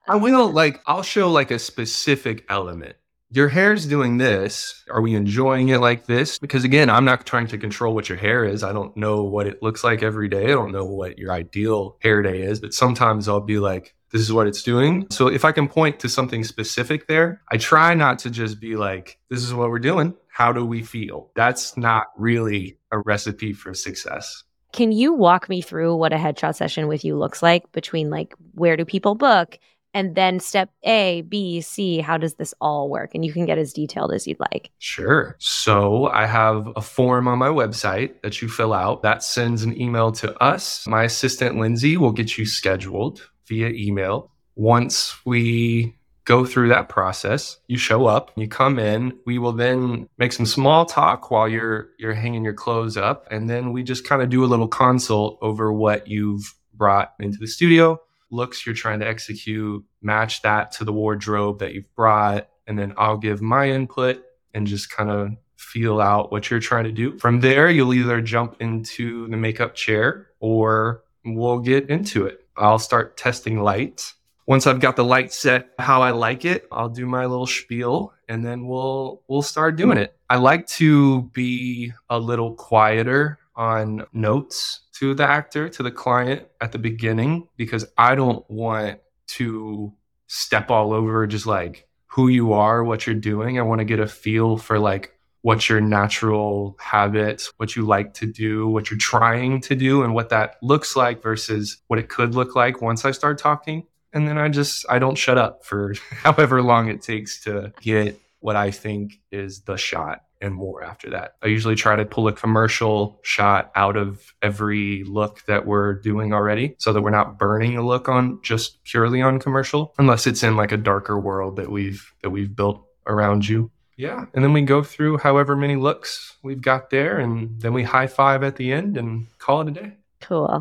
I 0.09 0.17
will 0.17 0.51
like, 0.51 0.81
I'll 0.87 1.05
show 1.05 1.31
like 1.31 1.53
a 1.53 1.59
specific 1.59 2.45
element 2.49 2.97
your 3.31 3.49
hair's 3.49 3.87
doing 3.87 4.19
this. 4.19 4.85
Are 4.91 5.03
we 5.03 5.15
enjoying 5.15 5.69
it 5.69 5.81
like 5.81 6.07
this? 6.07 6.39
Because 6.39 6.65
again, 6.65 6.89
I'm 6.89 7.05
not 7.05 7.27
trying 7.27 7.47
to 7.49 7.59
control 7.59 7.95
what 7.95 8.09
your 8.09 8.19
hair 8.19 8.45
is. 8.45 8.63
I 8.63 8.73
don't 8.73 8.97
know 8.97 9.23
what 9.23 9.47
it 9.47 9.63
looks 9.63 9.85
like 9.85 10.03
every 10.03 10.29
day. 10.29 10.45
I 10.45 10.55
don't 10.55 10.73
know 10.73 10.87
what 10.87 11.19
your 11.19 11.33
ideal 11.33 11.97
hair 12.01 12.23
day 12.23 12.43
is, 12.43 12.61
but 12.61 12.73
sometimes 12.73 13.29
I'll 13.29 13.41
be 13.41 13.59
like, 13.59 13.95
this 14.11 14.23
is 14.23 14.33
what 14.33 14.47
it's 14.47 14.63
doing. 14.63 15.07
So 15.11 15.27
if 15.29 15.45
I 15.45 15.53
can 15.53 15.69
point 15.69 16.01
to 16.01 16.09
something 16.09 16.43
specific 16.43 17.07
there, 17.09 17.43
I 17.51 17.59
try 17.59 17.93
not 17.93 18.19
to 18.21 18.31
just 18.31 18.59
be 18.59 18.77
like, 18.77 19.19
this 19.29 19.45
is 19.45 19.53
what 19.53 19.69
we're 19.69 19.79
doing. 19.79 20.15
How 20.29 20.53
do 20.53 20.65
we 20.65 20.83
feel? 20.83 21.31
That's 21.37 21.77
not 21.77 22.07
really 22.17 22.79
a 22.91 22.99
recipe 23.01 23.53
for 23.53 23.75
success. 23.75 24.45
Can 24.73 24.93
you 24.93 25.13
walk 25.13 25.49
me 25.49 25.61
through 25.61 25.97
what 25.97 26.13
a 26.13 26.17
headshot 26.17 26.55
session 26.55 26.89
with 26.89 27.05
you 27.05 27.19
looks 27.19 27.43
like 27.43 27.71
between 27.73 28.09
like 28.09 28.35
where 28.55 28.77
do 28.77 28.85
people 28.85 29.15
book 29.15 29.59
and 29.95 30.15
then 30.15 30.41
step 30.41 30.71
A, 30.85 31.23
B, 31.23 31.61
C, 31.61 32.01
how 32.01 32.19
does 32.19 32.35
this 32.35 32.55
all 32.61 32.91
work? 32.91 33.15
And 33.15 33.25
you 33.25 33.33
can 33.33 33.47
get 33.47 33.59
as 33.59 33.73
detailed 33.73 34.13
as 34.13 34.27
you'd 34.27 34.41
like. 34.41 34.71
Sure. 34.79 35.37
So 35.39 36.07
I 36.07 36.27
have 36.27 36.69
a 36.77 36.83
form 36.83 37.27
on 37.27 37.39
my 37.39 37.49
website 37.49 38.21
that 38.23 38.41
you 38.43 38.49
fill 38.49 38.73
out 38.73 39.03
that 39.03 39.23
sends 39.23 39.63
an 39.63 39.81
email 39.81 40.13
to 40.13 40.37
us. 40.43 40.87
My 40.87 41.05
assistant, 41.05 41.59
Lindsay, 41.59 41.97
will 41.97 42.13
get 42.13 42.37
you 42.37 42.47
scheduled 42.47 43.29
via 43.47 43.69
email. 43.71 44.31
Once 44.55 45.15
we 45.25 45.95
go 46.25 46.45
through 46.45 46.69
that 46.69 46.91
process, 46.91 47.57
you 47.69 47.79
show 47.79 48.07
up, 48.07 48.31
you 48.37 48.47
come 48.47 48.79
in, 48.79 49.17
we 49.25 49.39
will 49.39 49.53
then 49.53 50.07
make 50.19 50.31
some 50.31 50.45
small 50.45 50.85
talk 50.85 51.31
while 51.31 51.49
you're 51.49 51.89
you're 51.99 52.13
hanging 52.13 52.45
your 52.45 52.53
clothes 52.53 52.99
up 52.99 53.27
and 53.31 53.49
then 53.49 53.73
we 53.73 53.83
just 53.83 54.07
kind 54.07 54.21
of 54.21 54.29
do 54.29 54.45
a 54.45 54.47
little 54.47 54.69
consult 54.69 55.39
over 55.41 55.73
what 55.73 56.07
you've 56.07 56.55
brought 56.75 57.15
into 57.19 57.39
the 57.39 57.47
studio 57.47 57.99
looks 58.31 58.67
you're 58.67 58.75
trying 58.75 59.01
to 59.01 59.07
execute, 59.07 59.85
match 60.03 60.43
that 60.43 60.73
to 60.73 60.85
the 60.85 60.93
wardrobe 60.93 61.61
that 61.61 61.75
you've 61.75 61.95
brought. 61.95 62.49
And 62.67 62.79
then 62.79 62.95
I'll 62.97 63.17
give 63.17 63.41
my 63.41 63.71
input 63.71 64.23
and 64.55 64.67
just 64.67 64.91
kind 64.91 65.11
of 65.11 65.31
feel 65.57 66.01
out 66.01 66.31
what 66.31 66.51
you're 66.51 66.61
trying 66.61 66.85
to 66.85 66.93
do. 66.93 67.19
From 67.19 67.41
there, 67.41 67.71
you'll 67.71 67.95
either 67.95 68.21
jump 68.21 68.57
into 68.61 69.29
the 69.29 69.37
makeup 69.37 69.75
chair 69.75 70.29
or 70.41 71.03
we'll 71.25 71.59
get 71.59 71.91
into 71.91 72.27
it. 72.27 72.47
I'll 72.57 72.79
start 72.79 73.17
testing 73.17 73.61
lights. 73.63 74.15
Once 74.47 74.67
I've 74.67 74.81
got 74.81 74.97
the 74.97 75.05
light 75.05 75.33
set 75.33 75.71
how 75.79 76.01
I 76.01 76.11
like 76.11 76.45
it, 76.45 76.67
I'll 76.73 76.89
do 76.89 77.07
my 77.07 77.27
little 77.27 77.47
spiel 77.47 78.15
and 78.29 78.45
then 78.45 78.67
we'll 78.67 79.23
we'll 79.29 79.43
start 79.43 79.77
doing 79.77 79.99
it. 79.99 80.17
I 80.31 80.37
like 80.37 80.67
to 80.69 81.23
be 81.35 81.93
a 82.09 82.19
little 82.19 82.55
quieter 82.55 83.39
on 83.59 84.07
notes 84.13 84.81
to 84.95 85.13
the 85.15 85.29
actor, 85.29 85.69
to 85.69 85.83
the 85.83 85.91
client 85.91 86.47
at 86.61 86.73
the 86.73 86.79
beginning, 86.79 87.49
because 87.57 87.85
I 87.99 88.15
don't 88.15 88.49
want 88.49 89.01
to 89.27 89.93
step 90.29 90.71
all 90.71 90.93
over 90.93 91.27
just 91.27 91.45
like 91.45 91.87
who 92.07 92.29
you 92.29 92.53
are, 92.53 92.83
what 92.85 93.07
you're 93.07 93.17
doing. 93.17 93.59
I 93.59 93.63
want 93.63 93.81
to 93.81 93.85
get 93.85 93.99
a 93.99 94.07
feel 94.07 94.57
for 94.57 94.79
like 94.79 95.13
what 95.43 95.69
your 95.69 95.81
natural 95.81 96.77
habits, 96.81 97.53
what 97.59 97.77
you 97.77 97.85
like 97.85 98.15
to 98.15 98.27
do, 98.27 98.69
what 98.69 98.91
you're 98.91 98.99
trying 98.99 99.61
to 99.63 99.75
do, 99.75 100.03
and 100.03 100.15
what 100.15 100.31
that 100.31 100.57
looks 100.63 100.97
like 100.97 101.23
versus 101.23 101.79
what 101.89 101.99
it 101.99 102.09
could 102.09 102.35
look 102.35 102.55
like 102.55 102.81
once 102.81 103.05
I 103.05 103.11
start 103.11 103.39
talking. 103.39 103.87
And 104.13 104.27
then 104.27 104.39
I 104.39 104.49
just, 104.49 104.87
I 104.89 104.99
don't 104.99 105.19
shut 105.19 105.37
up 105.37 105.65
for 105.65 105.95
however 106.11 106.63
long 106.63 106.89
it 106.89 107.03
takes 107.03 107.43
to 107.45 107.73
get 107.81 108.19
what 108.41 108.57
I 108.57 108.71
think 108.71 109.21
is 109.31 109.63
the 109.63 109.77
shot 109.77 110.23
and 110.41 110.55
more 110.55 110.83
after 110.83 111.11
that. 111.11 111.35
I 111.43 111.49
usually 111.49 111.75
try 111.75 111.97
to 111.97 112.05
pull 112.05 112.29
a 112.29 112.33
commercial 112.33 113.19
shot 113.23 113.71
out 113.75 113.97
of 113.97 114.35
every 114.43 115.05
look 115.05 115.45
that 115.47 115.67
we're 115.67 115.95
doing 115.95 116.33
already 116.33 116.75
so 116.79 116.93
that 116.93 117.03
we're 117.03 117.11
not 117.11 117.39
burning 117.39 117.77
a 117.77 117.87
look 117.87 118.09
on 118.09 118.41
just 118.43 118.83
purely 118.85 119.21
on 119.21 119.39
commercial 119.39 119.95
unless 119.99 120.27
it's 120.27 120.43
in 120.43 120.57
like 120.57 120.73
a 120.73 120.77
darker 120.77 121.19
world 121.19 121.57
that 121.57 121.71
we've 121.71 122.13
that 122.23 122.31
we've 122.31 122.55
built 122.55 122.85
around 123.07 123.49
you. 123.49 123.71
Yeah, 123.97 124.27
and 124.33 124.45
then 124.45 124.53
we 124.53 124.63
go 124.63 124.85
through 124.85 125.19
however 125.19 125.57
many 125.57 125.75
looks 125.75 126.37
we've 126.43 126.63
got 126.63 126.91
there 126.91 127.19
and 127.19 127.61
then 127.61 127.73
we 127.73 127.83
high 127.83 128.07
five 128.07 128.45
at 128.45 128.55
the 128.57 128.73
end 128.73 128.97
and 128.97 129.27
call 129.39 129.63
it 129.63 129.69
a 129.69 129.73
day. 129.73 129.93
Cool. 130.21 130.61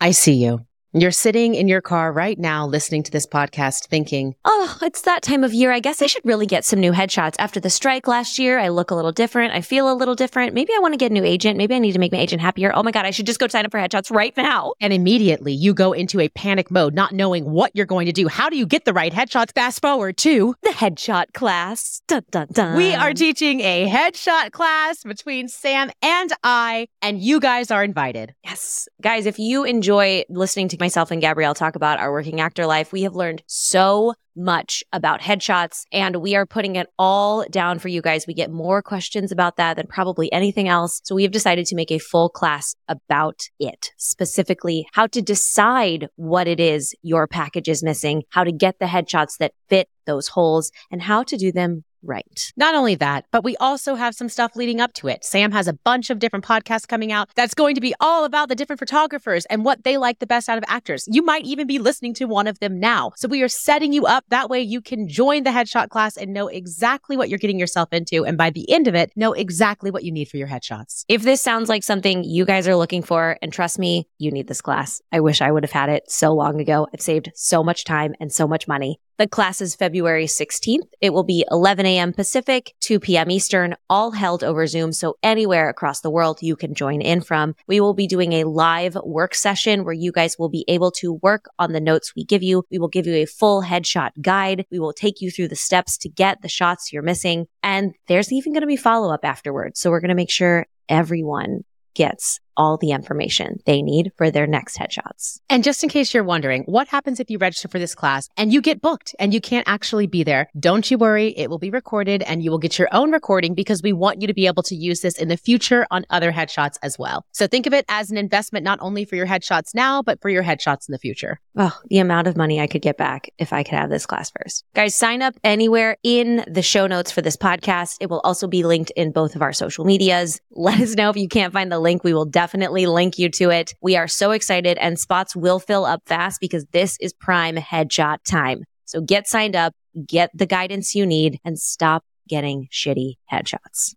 I 0.00 0.10
see 0.12 0.34
you. 0.34 0.64
You're 0.94 1.10
sitting 1.10 1.54
in 1.54 1.68
your 1.68 1.82
car 1.82 2.10
right 2.10 2.38
now 2.38 2.66
listening 2.66 3.02
to 3.02 3.10
this 3.10 3.26
podcast 3.26 3.88
thinking, 3.88 4.34
Oh, 4.46 4.78
it's 4.80 5.02
that 5.02 5.20
time 5.20 5.44
of 5.44 5.52
year. 5.52 5.70
I 5.70 5.80
guess 5.80 6.00
I 6.00 6.06
should 6.06 6.24
really 6.24 6.46
get 6.46 6.64
some 6.64 6.80
new 6.80 6.92
headshots. 6.92 7.34
After 7.38 7.60
the 7.60 7.68
strike 7.68 8.08
last 8.08 8.38
year, 8.38 8.58
I 8.58 8.68
look 8.68 8.90
a 8.90 8.94
little 8.94 9.12
different. 9.12 9.52
I 9.52 9.60
feel 9.60 9.92
a 9.92 9.94
little 9.94 10.14
different. 10.14 10.54
Maybe 10.54 10.72
I 10.74 10.78
want 10.78 10.94
to 10.94 10.96
get 10.96 11.10
a 11.10 11.14
new 11.14 11.24
agent. 11.24 11.58
Maybe 11.58 11.74
I 11.74 11.78
need 11.78 11.92
to 11.92 11.98
make 11.98 12.10
my 12.10 12.18
agent 12.18 12.40
happier. 12.40 12.72
Oh 12.74 12.82
my 12.82 12.90
God, 12.90 13.04
I 13.04 13.10
should 13.10 13.26
just 13.26 13.38
go 13.38 13.46
sign 13.48 13.66
up 13.66 13.70
for 13.70 13.78
headshots 13.78 14.10
right 14.10 14.34
now. 14.34 14.72
And 14.80 14.94
immediately 14.94 15.52
you 15.52 15.74
go 15.74 15.92
into 15.92 16.20
a 16.20 16.30
panic 16.30 16.70
mode, 16.70 16.94
not 16.94 17.12
knowing 17.12 17.50
what 17.50 17.70
you're 17.74 17.84
going 17.84 18.06
to 18.06 18.12
do. 18.12 18.26
How 18.26 18.48
do 18.48 18.56
you 18.56 18.64
get 18.64 18.86
the 18.86 18.94
right 18.94 19.12
headshots? 19.12 19.52
Fast 19.54 19.82
forward 19.82 20.16
to 20.18 20.54
the 20.62 20.70
headshot 20.70 21.34
class. 21.34 22.00
Dun, 22.08 22.22
dun, 22.30 22.46
dun. 22.50 22.76
We 22.78 22.94
are 22.94 23.12
teaching 23.12 23.60
a 23.60 23.86
headshot 23.86 24.52
class 24.52 25.02
between 25.02 25.48
Sam 25.48 25.90
and 26.00 26.32
I, 26.42 26.88
and 27.02 27.20
you 27.20 27.40
guys 27.40 27.70
are 27.70 27.84
invited. 27.84 28.34
Yes. 28.42 28.88
Guys, 29.02 29.26
if 29.26 29.38
you 29.38 29.64
enjoy 29.64 30.24
listening 30.30 30.68
to 30.68 30.77
myself 30.80 31.10
and 31.10 31.20
Gabrielle 31.20 31.54
talk 31.54 31.76
about 31.76 31.98
our 31.98 32.12
working 32.12 32.40
actor 32.40 32.66
life. 32.66 32.92
We 32.92 33.02
have 33.02 33.14
learned 33.14 33.42
so 33.46 34.14
much 34.38 34.84
about 34.92 35.20
headshots 35.20 35.84
and 35.92 36.16
we 36.16 36.36
are 36.36 36.46
putting 36.46 36.76
it 36.76 36.88
all 36.98 37.44
down 37.50 37.78
for 37.78 37.88
you 37.88 38.00
guys. 38.00 38.26
We 38.26 38.34
get 38.34 38.50
more 38.50 38.82
questions 38.82 39.32
about 39.32 39.56
that 39.56 39.76
than 39.76 39.88
probably 39.88 40.32
anything 40.32 40.68
else. 40.68 41.00
So 41.04 41.14
we 41.14 41.24
have 41.24 41.32
decided 41.32 41.66
to 41.66 41.74
make 41.74 41.90
a 41.90 41.98
full 41.98 42.28
class 42.28 42.74
about 42.86 43.48
it, 43.58 43.90
specifically 43.96 44.86
how 44.92 45.08
to 45.08 45.20
decide 45.20 46.08
what 46.16 46.46
it 46.46 46.60
is 46.60 46.94
your 47.02 47.26
package 47.26 47.68
is 47.68 47.82
missing, 47.82 48.22
how 48.30 48.44
to 48.44 48.52
get 48.52 48.78
the 48.78 48.86
headshots 48.86 49.38
that 49.38 49.52
fit 49.68 49.88
those 50.06 50.28
holes 50.28 50.70
and 50.90 51.02
how 51.02 51.22
to 51.24 51.36
do 51.36 51.52
them 51.52 51.84
right. 52.02 52.52
Not 52.56 52.74
only 52.74 52.94
that, 52.96 53.26
but 53.30 53.44
we 53.44 53.56
also 53.56 53.94
have 53.94 54.14
some 54.14 54.28
stuff 54.28 54.56
leading 54.56 54.80
up 54.80 54.92
to 54.94 55.08
it. 55.08 55.24
Sam 55.24 55.52
has 55.52 55.68
a 55.68 55.72
bunch 55.72 56.10
of 56.10 56.18
different 56.18 56.44
podcasts 56.44 56.86
coming 56.86 57.12
out 57.12 57.30
that's 57.34 57.54
going 57.54 57.74
to 57.74 57.80
be 57.80 57.94
all 58.00 58.24
about 58.24 58.48
the 58.48 58.54
different 58.54 58.78
photographers 58.78 59.44
and 59.46 59.64
what 59.64 59.84
they 59.84 59.96
like 59.96 60.18
the 60.18 60.26
best 60.26 60.48
out 60.48 60.58
of 60.58 60.64
actors. 60.68 61.04
You 61.08 61.22
might 61.22 61.44
even 61.44 61.66
be 61.66 61.78
listening 61.78 62.14
to 62.14 62.24
one 62.26 62.46
of 62.46 62.58
them 62.60 62.78
now. 62.78 63.12
So 63.16 63.28
we 63.28 63.42
are 63.42 63.48
setting 63.48 63.92
you 63.92 64.06
up 64.06 64.24
that 64.28 64.48
way 64.48 64.60
you 64.60 64.80
can 64.80 65.08
join 65.08 65.44
the 65.44 65.50
headshot 65.50 65.88
class 65.88 66.16
and 66.16 66.32
know 66.32 66.48
exactly 66.48 67.16
what 67.16 67.28
you're 67.28 67.38
getting 67.38 67.58
yourself 67.58 67.92
into. 67.92 68.24
And 68.24 68.38
by 68.38 68.50
the 68.50 68.70
end 68.70 68.88
of 68.88 68.94
it, 68.94 69.12
know 69.16 69.32
exactly 69.32 69.90
what 69.90 70.04
you 70.04 70.12
need 70.12 70.28
for 70.28 70.36
your 70.36 70.48
headshots. 70.48 71.04
If 71.08 71.22
this 71.22 71.42
sounds 71.42 71.68
like 71.68 71.82
something 71.82 72.24
you 72.24 72.44
guys 72.44 72.68
are 72.68 72.76
looking 72.76 73.02
for, 73.02 73.38
and 73.42 73.52
trust 73.52 73.78
me, 73.78 74.08
you 74.18 74.30
need 74.30 74.48
this 74.48 74.60
class. 74.60 75.00
I 75.12 75.20
wish 75.20 75.40
I 75.40 75.50
would 75.50 75.64
have 75.64 75.72
had 75.72 75.88
it 75.88 76.10
so 76.10 76.32
long 76.32 76.60
ago. 76.60 76.86
I've 76.92 77.00
saved 77.00 77.30
so 77.34 77.62
much 77.62 77.84
time 77.84 78.14
and 78.20 78.32
so 78.32 78.46
much 78.46 78.68
money. 78.68 79.00
The 79.18 79.26
class 79.26 79.60
is 79.60 79.74
February 79.74 80.26
16th. 80.26 80.86
It 81.00 81.12
will 81.12 81.24
be 81.24 81.44
11 81.50 81.84
a.m. 81.86 82.12
Pacific, 82.12 82.72
2 82.78 83.00
p.m. 83.00 83.32
Eastern, 83.32 83.74
all 83.90 84.12
held 84.12 84.44
over 84.44 84.64
Zoom. 84.68 84.92
So 84.92 85.16
anywhere 85.24 85.68
across 85.68 86.02
the 86.02 86.10
world 86.10 86.38
you 86.40 86.54
can 86.54 86.72
join 86.72 87.00
in 87.00 87.20
from. 87.22 87.56
We 87.66 87.80
will 87.80 87.94
be 87.94 88.06
doing 88.06 88.34
a 88.34 88.44
live 88.44 88.96
work 89.02 89.34
session 89.34 89.84
where 89.84 89.92
you 89.92 90.12
guys 90.12 90.38
will 90.38 90.48
be 90.48 90.64
able 90.68 90.92
to 90.92 91.14
work 91.14 91.46
on 91.58 91.72
the 91.72 91.80
notes 91.80 92.14
we 92.14 92.22
give 92.22 92.44
you. 92.44 92.62
We 92.70 92.78
will 92.78 92.86
give 92.86 93.08
you 93.08 93.14
a 93.14 93.26
full 93.26 93.60
headshot 93.60 94.10
guide. 94.22 94.66
We 94.70 94.78
will 94.78 94.92
take 94.92 95.20
you 95.20 95.32
through 95.32 95.48
the 95.48 95.56
steps 95.56 95.98
to 95.98 96.08
get 96.08 96.40
the 96.40 96.48
shots 96.48 96.92
you're 96.92 97.02
missing. 97.02 97.48
And 97.64 97.96
there's 98.06 98.32
even 98.32 98.52
going 98.52 98.60
to 98.60 98.68
be 98.68 98.76
follow 98.76 99.12
up 99.12 99.24
afterwards. 99.24 99.80
So 99.80 99.90
we're 99.90 100.00
going 100.00 100.10
to 100.10 100.14
make 100.14 100.30
sure 100.30 100.64
everyone 100.88 101.64
gets 101.94 102.38
all 102.58 102.76
the 102.76 102.90
information 102.90 103.60
they 103.64 103.80
need 103.80 104.12
for 104.18 104.30
their 104.30 104.46
next 104.46 104.76
headshots. 104.76 105.40
And 105.48 105.64
just 105.64 105.82
in 105.82 105.88
case 105.88 106.12
you're 106.12 106.24
wondering, 106.24 106.64
what 106.64 106.88
happens 106.88 107.20
if 107.20 107.30
you 107.30 107.38
register 107.38 107.68
for 107.68 107.78
this 107.78 107.94
class 107.94 108.28
and 108.36 108.52
you 108.52 108.60
get 108.60 108.82
booked 108.82 109.14
and 109.18 109.32
you 109.32 109.40
can't 109.40 109.66
actually 109.66 110.06
be 110.06 110.24
there? 110.24 110.50
Don't 110.58 110.90
you 110.90 110.98
worry, 110.98 111.28
it 111.38 111.48
will 111.48 111.58
be 111.58 111.70
recorded 111.70 112.22
and 112.24 112.42
you 112.42 112.50
will 112.50 112.58
get 112.58 112.78
your 112.78 112.88
own 112.92 113.12
recording 113.12 113.54
because 113.54 113.82
we 113.82 113.92
want 113.92 114.20
you 114.20 114.26
to 114.26 114.34
be 114.34 114.46
able 114.46 114.64
to 114.64 114.74
use 114.74 115.00
this 115.00 115.16
in 115.16 115.28
the 115.28 115.36
future 115.36 115.86
on 115.90 116.04
other 116.10 116.32
headshots 116.32 116.76
as 116.82 116.98
well. 116.98 117.24
So 117.32 117.46
think 117.46 117.66
of 117.66 117.72
it 117.72 117.84
as 117.88 118.10
an 118.10 118.18
investment 118.18 118.64
not 118.64 118.78
only 118.82 119.04
for 119.04 119.16
your 119.16 119.26
headshots 119.26 119.74
now, 119.74 120.02
but 120.02 120.20
for 120.20 120.28
your 120.28 120.42
headshots 120.42 120.88
in 120.88 120.92
the 120.92 120.98
future. 120.98 121.40
Oh, 121.56 121.76
the 121.88 121.98
amount 121.98 122.26
of 122.26 122.36
money 122.36 122.60
I 122.60 122.66
could 122.66 122.82
get 122.82 122.96
back 122.96 123.30
if 123.38 123.52
I 123.52 123.62
could 123.62 123.74
have 123.74 123.90
this 123.90 124.06
class 124.06 124.30
first. 124.30 124.64
Guys, 124.74 124.94
sign 124.94 125.22
up 125.22 125.34
anywhere 125.44 125.96
in 126.02 126.44
the 126.48 126.62
show 126.62 126.86
notes 126.88 127.12
for 127.12 127.22
this 127.22 127.36
podcast. 127.36 127.98
It 128.00 128.10
will 128.10 128.20
also 128.20 128.48
be 128.48 128.64
linked 128.64 128.90
in 128.96 129.12
both 129.12 129.36
of 129.36 129.42
our 129.42 129.52
social 129.52 129.84
medias. 129.84 130.40
Let 130.50 130.80
us 130.80 130.94
know 130.94 131.10
if 131.10 131.16
you 131.16 131.28
can't 131.28 131.52
find 131.52 131.70
the 131.70 131.78
link. 131.78 132.02
We 132.02 132.14
will 132.14 132.24
definitely 132.24 132.47
definitely 132.48 132.86
link 132.86 133.18
you 133.18 133.28
to 133.28 133.50
it. 133.50 133.74
We 133.82 133.94
are 133.94 134.08
so 134.08 134.30
excited 134.30 134.78
and 134.78 134.98
spots 134.98 135.36
will 135.36 135.60
fill 135.60 135.84
up 135.84 136.00
fast 136.06 136.40
because 136.40 136.64
this 136.72 136.96
is 136.98 137.12
prime 137.12 137.56
headshot 137.56 138.24
time. 138.26 138.64
So 138.86 139.02
get 139.02 139.28
signed 139.28 139.54
up, 139.54 139.74
get 140.06 140.30
the 140.32 140.46
guidance 140.46 140.94
you 140.94 141.04
need 141.04 141.38
and 141.44 141.58
stop 141.58 142.06
getting 142.26 142.66
shitty 142.72 143.16
headshots. 143.30 143.94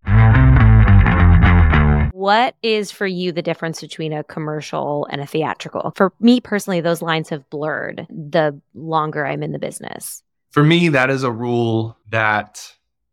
What 2.14 2.56
is 2.62 2.92
for 2.92 3.08
you 3.08 3.32
the 3.32 3.42
difference 3.42 3.80
between 3.80 4.12
a 4.12 4.22
commercial 4.26 5.08
and 5.10 5.22
a 5.22 5.26
theatrical? 5.26 5.94
For 5.96 6.12
me 6.20 6.42
personally, 6.42 6.82
those 6.82 7.02
lines 7.02 7.30
have 7.30 7.50
blurred 7.50 8.06
the 8.10 8.60
longer 8.74 9.26
I'm 9.26 9.44
in 9.44 9.54
the 9.54 9.60
business. 9.60 10.24
For 10.50 10.62
me, 10.62 10.90
that 10.90 11.10
is 11.10 11.24
a 11.24 11.32
rule 11.32 11.98
that 12.10 12.62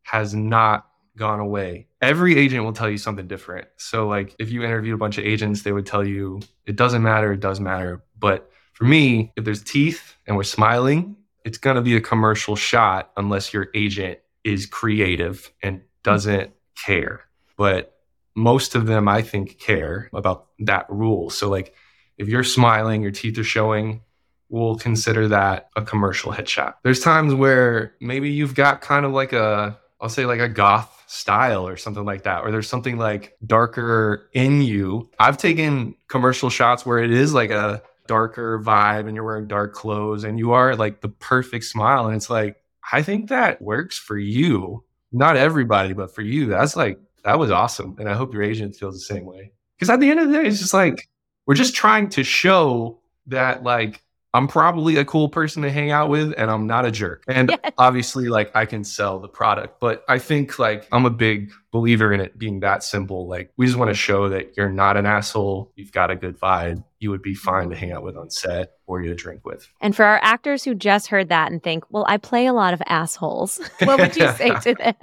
has 0.03 0.35
not 0.35 0.88
gone 1.19 1.41
away. 1.41 1.89
Every 2.01 2.39
agent 2.39 2.65
will 2.65 2.73
tell 2.73 2.89
you 2.89 2.99
something 2.99 3.27
different. 3.27 3.69
So, 3.77 4.07
like, 4.09 4.35
if 4.39 4.51
you 4.51 4.63
interviewed 4.63 4.95
a 4.95 4.99
bunch 4.99 5.19
of 5.19 5.25
agents, 5.25 5.63
they 5.63 5.73
would 5.73 5.87
tell 5.87 6.07
you 6.07 6.41
it 6.67 6.77
doesn't 6.77 7.03
matter, 7.03 7.33
it 7.33 7.41
does 7.41 7.61
matter. 7.61 8.03
But 8.19 8.51
for 8.73 8.85
me, 8.85 9.33
if 9.37 9.45
there's 9.45 9.63
teeth 9.63 10.17
and 10.27 10.37
we're 10.37 10.45
smiling, 10.45 11.17
it's 11.45 11.59
going 11.59 11.77
to 11.77 11.83
be 11.83 11.97
a 11.97 12.01
commercial 12.01 12.57
shot 12.57 13.11
unless 13.17 13.53
your 13.53 13.69
agent 13.75 14.19
is 14.45 14.67
creative 14.67 15.51
and 15.63 15.83
doesn't 16.03 16.53
care. 16.77 17.23
But 17.57 17.95
most 18.35 18.75
of 18.75 18.87
them, 18.87 19.09
I 19.09 19.23
think, 19.23 19.59
care 19.59 20.09
about 20.13 20.47
that 20.61 20.87
rule. 20.89 21.31
So, 21.31 21.49
like, 21.49 21.75
if 22.17 22.29
you're 22.29 22.45
smiling, 22.45 23.03
your 23.03 23.11
teeth 23.11 23.39
are 23.39 23.45
showing, 23.45 24.03
we'll 24.49 24.77
consider 24.77 25.29
that 25.29 25.69
a 25.77 25.83
commercial 25.83 26.33
headshot. 26.33 26.75
There's 26.83 27.01
times 27.01 27.35
where 27.35 27.95
maybe 28.01 28.31
you've 28.31 28.55
got 28.55 28.81
kind 28.81 29.05
of 29.05 29.13
like 29.13 29.33
a, 29.33 29.79
I'll 30.01 30.09
say 30.09 30.27
like 30.27 30.41
a 30.41 30.49
goth 30.49 31.05
style 31.07 31.67
or 31.67 31.77
something 31.77 32.05
like 32.05 32.23
that, 32.25 32.43
or 32.43 32.51
there's 32.51 32.69
something 32.69 32.99
like 32.99 33.37
darker 33.45 34.29
in 34.33 34.63
you. 34.63 35.11
I've 35.19 35.39
taken 35.39 35.95
commercial 36.09 36.51
shots 36.51 36.85
where 36.85 36.99
it 36.99 37.11
is 37.11 37.35
like 37.35 37.51
a 37.51 37.83
darker 38.07 38.59
vibe 38.61 39.07
and 39.07 39.15
you're 39.15 39.25
wearing 39.25 39.47
dark 39.47 39.75
clothes 39.75 40.25
and 40.25 40.39
you 40.39 40.53
are 40.53 40.77
like 40.77 41.01
the 41.01 41.09
perfect 41.09 41.65
smile. 41.65 42.07
And 42.07 42.17
it's 42.17 42.31
like, 42.31 42.57
I 42.93 43.03
think 43.03 43.29
that 43.29 43.61
works 43.61 43.99
for 43.99 44.17
you. 44.17 44.85
Not 45.13 45.37
everybody, 45.37 45.93
but 45.93 46.15
for 46.15 46.23
you, 46.23 46.47
that's 46.47 46.77
like, 46.77 46.99
that 47.25 47.39
was 47.39 47.51
awesome. 47.51 47.97
And 47.99 48.09
I 48.09 48.15
hope 48.15 48.33
your 48.33 48.43
agent 48.43 48.77
feels 48.77 48.95
the 48.95 49.15
same 49.15 49.25
way. 49.25 49.53
Because 49.77 49.91
at 49.91 50.01
the 50.01 50.11
end 50.11 50.21
of 50.21 50.29
the 50.29 50.35
day, 50.35 50.49
it's 50.49 50.59
just 50.59 50.75
like, 50.75 51.09
we're 51.47 51.55
just 51.55 51.75
trying 51.75 52.09
to 52.11 52.25
show 52.25 52.99
that 53.27 53.63
like 53.63 54.03
I'm 54.35 54.47
probably 54.47 54.97
a 54.97 55.05
cool 55.05 55.29
person 55.29 55.63
to 55.63 55.71
hang 55.71 55.91
out 55.91 56.11
with 56.11 56.35
and 56.37 56.51
I'm 56.51 56.67
not 56.67 56.85
a 56.85 56.91
jerk. 56.91 57.25
And 57.27 57.51
yes. 57.65 57.73
obviously, 57.79 58.29
like, 58.29 58.55
I 58.55 58.67
can 58.67 58.85
sell 58.85 59.19
the 59.19 59.29
product, 59.29 59.81
but 59.81 60.05
I 60.09 60.19
think, 60.19 60.59
like, 60.59 60.87
I'm 60.93 61.07
a 61.07 61.11
big 61.11 61.51
believer 61.71 62.13
in 62.13 62.21
it 62.21 62.39
being 62.39 62.61
that 62.61 62.83
simple. 62.83 63.27
Like, 63.27 63.53
we 63.57 63.67
just 63.67 63.79
want 63.79 63.89
to 63.89 63.95
show 63.95 64.29
that 64.29 64.57
you're 64.57 64.71
not 64.71 64.97
an 64.97 65.07
asshole. 65.07 65.73
You've 65.77 65.93
got 65.93 66.11
a 66.11 66.17
good 66.17 66.39
vibe. 66.39 66.85
You 67.01 67.11
would 67.11 67.23
be 67.23 67.35
fine 67.35 67.71
to 67.71 67.77
hang 67.77 67.93
out 67.93 68.03
with 68.03 68.17
on 68.17 68.29
set 68.29 68.73
or 68.87 69.01
get 69.01 69.13
a 69.13 69.15
drink 69.15 69.47
with. 69.47 69.69
And 69.81 69.95
for 69.97 70.05
our 70.05 70.19
actors 70.23 70.65
who 70.65 70.75
just 70.75 71.07
heard 71.07 71.29
that 71.29 71.51
and 71.51 71.63
think, 71.63 71.85
well, 71.91 72.05
I 72.09 72.17
play 72.17 72.47
a 72.47 72.53
lot 72.53 72.75
of 72.75 72.83
assholes, 72.87 73.59
what 73.85 73.99
would 73.99 74.17
you 74.17 74.31
say 74.37 74.51
to 74.51 74.75
them? 74.75 74.95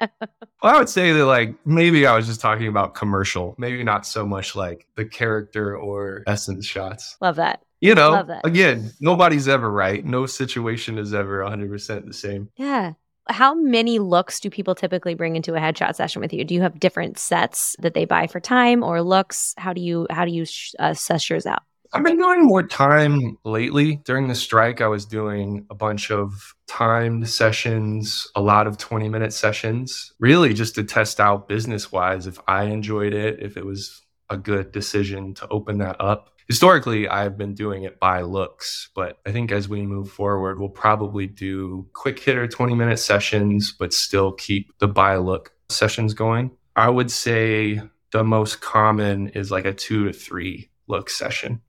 well, 0.61 0.75
I 0.75 0.77
would 0.77 0.89
say 0.89 1.13
that, 1.13 1.25
like, 1.25 1.55
maybe 1.65 2.05
I 2.05 2.15
was 2.15 2.27
just 2.27 2.41
talking 2.41 2.67
about 2.67 2.93
commercial, 2.93 3.55
maybe 3.57 3.83
not 3.83 4.05
so 4.05 4.25
much 4.25 4.55
like 4.55 4.85
the 4.95 5.05
character 5.05 5.75
or 5.75 6.23
essence 6.27 6.65
shots. 6.65 7.17
Love 7.21 7.37
that 7.37 7.61
you 7.85 7.95
know, 7.95 8.39
again, 8.43 8.91
nobody's 8.99 9.47
ever 9.47 9.69
right. 9.69 10.03
No 10.03 10.25
situation 10.25 10.97
is 10.97 11.13
ever 11.13 11.43
100% 11.43 12.05
the 12.05 12.13
same. 12.13 12.49
Yeah. 12.57 12.93
How 13.27 13.55
many 13.55 13.97
looks 13.97 14.39
do 14.39 14.49
people 14.49 14.75
typically 14.75 15.15
bring 15.15 15.35
into 15.35 15.55
a 15.55 15.59
headshot 15.59 15.95
session 15.95 16.21
with 16.21 16.31
you? 16.31 16.43
Do 16.43 16.53
you 16.53 16.61
have 16.61 16.79
different 16.79 17.17
sets 17.17 17.75
that 17.79 17.95
they 17.95 18.05
buy 18.05 18.27
for 18.27 18.39
time 18.39 18.83
or 18.83 19.01
looks? 19.01 19.55
How 19.57 19.73
do 19.73 19.81
you 19.81 20.05
how 20.11 20.25
do 20.25 20.31
you 20.31 20.45
sh- 20.45 20.73
uh, 20.77 20.93
suss 20.93 21.27
yours 21.29 21.47
out? 21.47 21.63
I've 21.93 22.03
been 22.03 22.17
doing 22.17 22.43
more 22.43 22.61
time 22.61 23.37
lately. 23.45 24.01
During 24.03 24.27
the 24.27 24.35
strike, 24.35 24.81
I 24.81 24.87
was 24.87 25.05
doing 25.05 25.65
a 25.69 25.75
bunch 25.75 26.11
of 26.11 26.53
timed 26.67 27.29
sessions, 27.29 28.29
a 28.35 28.41
lot 28.41 28.67
of 28.67 28.77
20 28.77 29.07
minute 29.07 29.33
sessions, 29.33 30.13
really 30.19 30.53
just 30.53 30.75
to 30.75 30.83
test 30.83 31.19
out 31.19 31.47
business 31.47 31.91
wise 31.91 32.27
if 32.27 32.37
I 32.47 32.65
enjoyed 32.65 33.13
it, 33.13 33.39
if 33.41 33.55
it 33.55 33.65
was 33.65 34.01
a 34.29 34.37
good 34.37 34.71
decision 34.71 35.33
to 35.35 35.47
open 35.47 35.77
that 35.77 35.95
up 35.99 36.34
historically 36.47 37.07
I've 37.07 37.37
been 37.37 37.53
doing 37.53 37.83
it 37.83 37.99
by 37.99 38.21
looks, 38.21 38.89
but 38.95 39.19
I 39.25 39.31
think 39.31 39.51
as 39.51 39.67
we 39.67 39.81
move 39.81 40.11
forward, 40.11 40.59
we'll 40.59 40.69
probably 40.69 41.27
do 41.27 41.87
quick 41.93 42.19
hitter 42.19 42.47
20 42.47 42.75
minute 42.75 42.99
sessions, 42.99 43.71
but 43.77 43.93
still 43.93 44.31
keep 44.31 44.77
the 44.79 44.87
by 44.87 45.17
look 45.17 45.51
sessions 45.69 46.13
going. 46.13 46.51
I 46.75 46.89
would 46.89 47.11
say 47.11 47.81
the 48.11 48.23
most 48.23 48.61
common 48.61 49.29
is 49.29 49.51
like 49.51 49.65
a 49.65 49.73
two 49.73 50.05
to 50.05 50.13
three 50.13 50.69
look 50.87 51.09
session, 51.09 51.61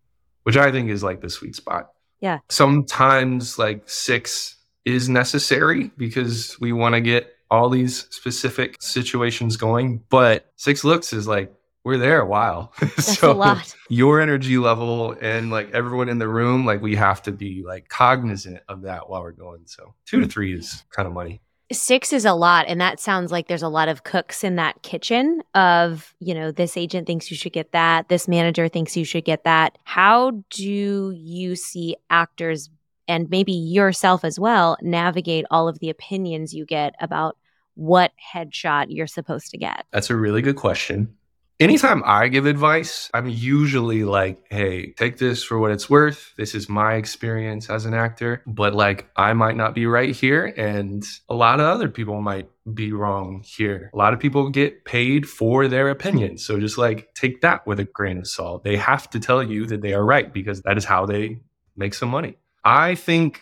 which 0.43 0.57
I 0.57 0.71
think 0.71 0.91
is 0.91 1.03
like 1.03 1.21
the 1.21 1.31
sweet 1.31 1.57
spot. 1.57 1.91
Yeah. 2.21 2.41
Sometimes 2.49 3.59
like 3.59 3.89
six 3.89 4.57
is 4.85 5.09
necessary 5.09 5.91
because 5.97 6.57
we 6.61 6.73
want 6.73 6.95
to 6.95 7.01
get 7.01 7.33
all 7.51 7.69
these 7.69 8.07
specific 8.11 8.77
situations 8.81 9.57
going, 9.57 10.03
but 10.09 10.53
six 10.57 10.85
looks 10.85 11.13
is 11.13 11.29
like 11.29 11.53
we're 11.87 11.99
there 11.99 12.21
a 12.21 12.27
while. 12.27 12.73
That's 12.81 13.17
so 13.17 13.31
a 13.31 13.33
lot. 13.33 13.77
your 13.89 14.21
energy 14.21 14.59
level 14.59 15.13
and 15.21 15.53
like 15.53 15.71
everyone 15.71 16.09
in 16.09 16.19
the 16.19 16.27
room, 16.27 16.67
like 16.67 16.83
we 16.83 16.97
have 16.97 17.23
to 17.23 17.33
be 17.33 17.63
like 17.65 17.89
cognizant 17.89 18.59
of 18.69 18.83
that 18.83 19.09
while 19.09 19.23
we're 19.23 19.31
going. 19.31 19.63
So 19.67 19.95
two 20.05 20.21
to 20.21 20.27
three 20.27 20.53
is 20.53 20.83
kind 20.91 21.07
of 21.07 21.15
money. 21.15 21.41
Six 21.71 22.13
is 22.13 22.25
a 22.25 22.33
lot. 22.33 22.65
And 22.67 22.81
that 22.81 22.99
sounds 22.99 23.31
like 23.31 23.47
there's 23.47 23.63
a 23.63 23.69
lot 23.69 23.89
of 23.89 24.03
cooks 24.03 24.43
in 24.43 24.57
that 24.57 24.83
kitchen 24.83 25.43
of, 25.55 26.13
you 26.19 26.35
know, 26.35 26.51
this 26.51 26.77
agent 26.77 27.07
thinks 27.07 27.31
you 27.31 27.37
should 27.37 27.53
get 27.53 27.71
that. 27.71 28.09
This 28.09 28.27
manager 28.27 28.67
thinks 28.67 28.97
you 28.97 29.05
should 29.05 29.25
get 29.25 29.45
that. 29.45 29.79
How 29.85 30.43
do 30.51 31.13
you 31.17 31.55
see 31.55 31.95
actors 32.11 32.69
and 33.07 33.31
maybe 33.31 33.53
yourself 33.53 34.25
as 34.25 34.41
well 34.41 34.77
navigate 34.83 35.45
all 35.53 35.69
of 35.69 35.79
the 35.79 35.91
opinions 35.91 36.53
you 36.53 36.67
get 36.67 36.97
about 37.01 37.37
what 37.77 38.11
headshot 38.35 38.87
you're 38.89 39.07
supposed 39.07 39.53
to 39.53 39.57
get? 39.57 39.87
That's 39.93 40.11
a 40.11 40.17
really 40.17 40.43
good 40.43 40.57
question 40.57 41.15
anytime 41.59 42.03
I 42.05 42.29
give 42.29 42.47
advice, 42.47 43.11
I'm 43.15 43.29
usually 43.29 44.05
like, 44.05 44.45
hey, 44.51 44.93
take 44.93 45.19
this 45.19 45.43
for 45.43 45.59
what 45.59 45.71
it's 45.71 45.89
worth. 45.89 46.33
This 46.37 46.55
is 46.55 46.69
my 46.69 46.95
experience 46.95 47.71
as 47.71 47.87
an 47.87 47.95
actor, 47.95 48.43
but 48.47 48.75
like 48.75 49.09
I 49.17 49.33
might 49.33 49.57
not 49.57 49.75
be 49.75 49.87
right 49.87 50.15
here 50.15 50.45
and 50.45 51.05
a 51.29 51.35
lot 51.35 51.61
of 51.61 51.67
other 51.67 51.89
people 51.89 52.21
might 52.21 52.49
be 52.73 52.93
wrong 52.93 53.43
here. 53.45 53.91
A 53.95 53.97
lot 53.97 54.13
of 54.13 54.21
people 54.21 54.51
get 54.51 54.85
paid 54.85 55.29
for 55.29 55.69
their 55.69 55.89
opinions. 55.89 56.45
So 56.45 56.59
just 56.59 56.79
like 56.79 57.15
take 57.15 57.41
that 57.43 57.67
with 57.67 57.81
a 57.81 57.85
grain 57.85 58.19
of 58.19 58.27
salt. 58.27 58.65
They 58.65 58.77
have 58.77 59.09
to 59.11 59.21
tell 59.21 59.43
you 59.43 59.67
that 59.67 59.83
they 59.83 59.95
are 59.95 60.05
right 60.05 60.33
because 60.33 60.63
that 60.63 60.77
is 60.77 60.85
how 60.85 61.07
they 61.07 61.41
make 61.77 61.95
some 61.95 62.09
money. 62.09 62.37
I 62.65 62.97
think 62.97 63.41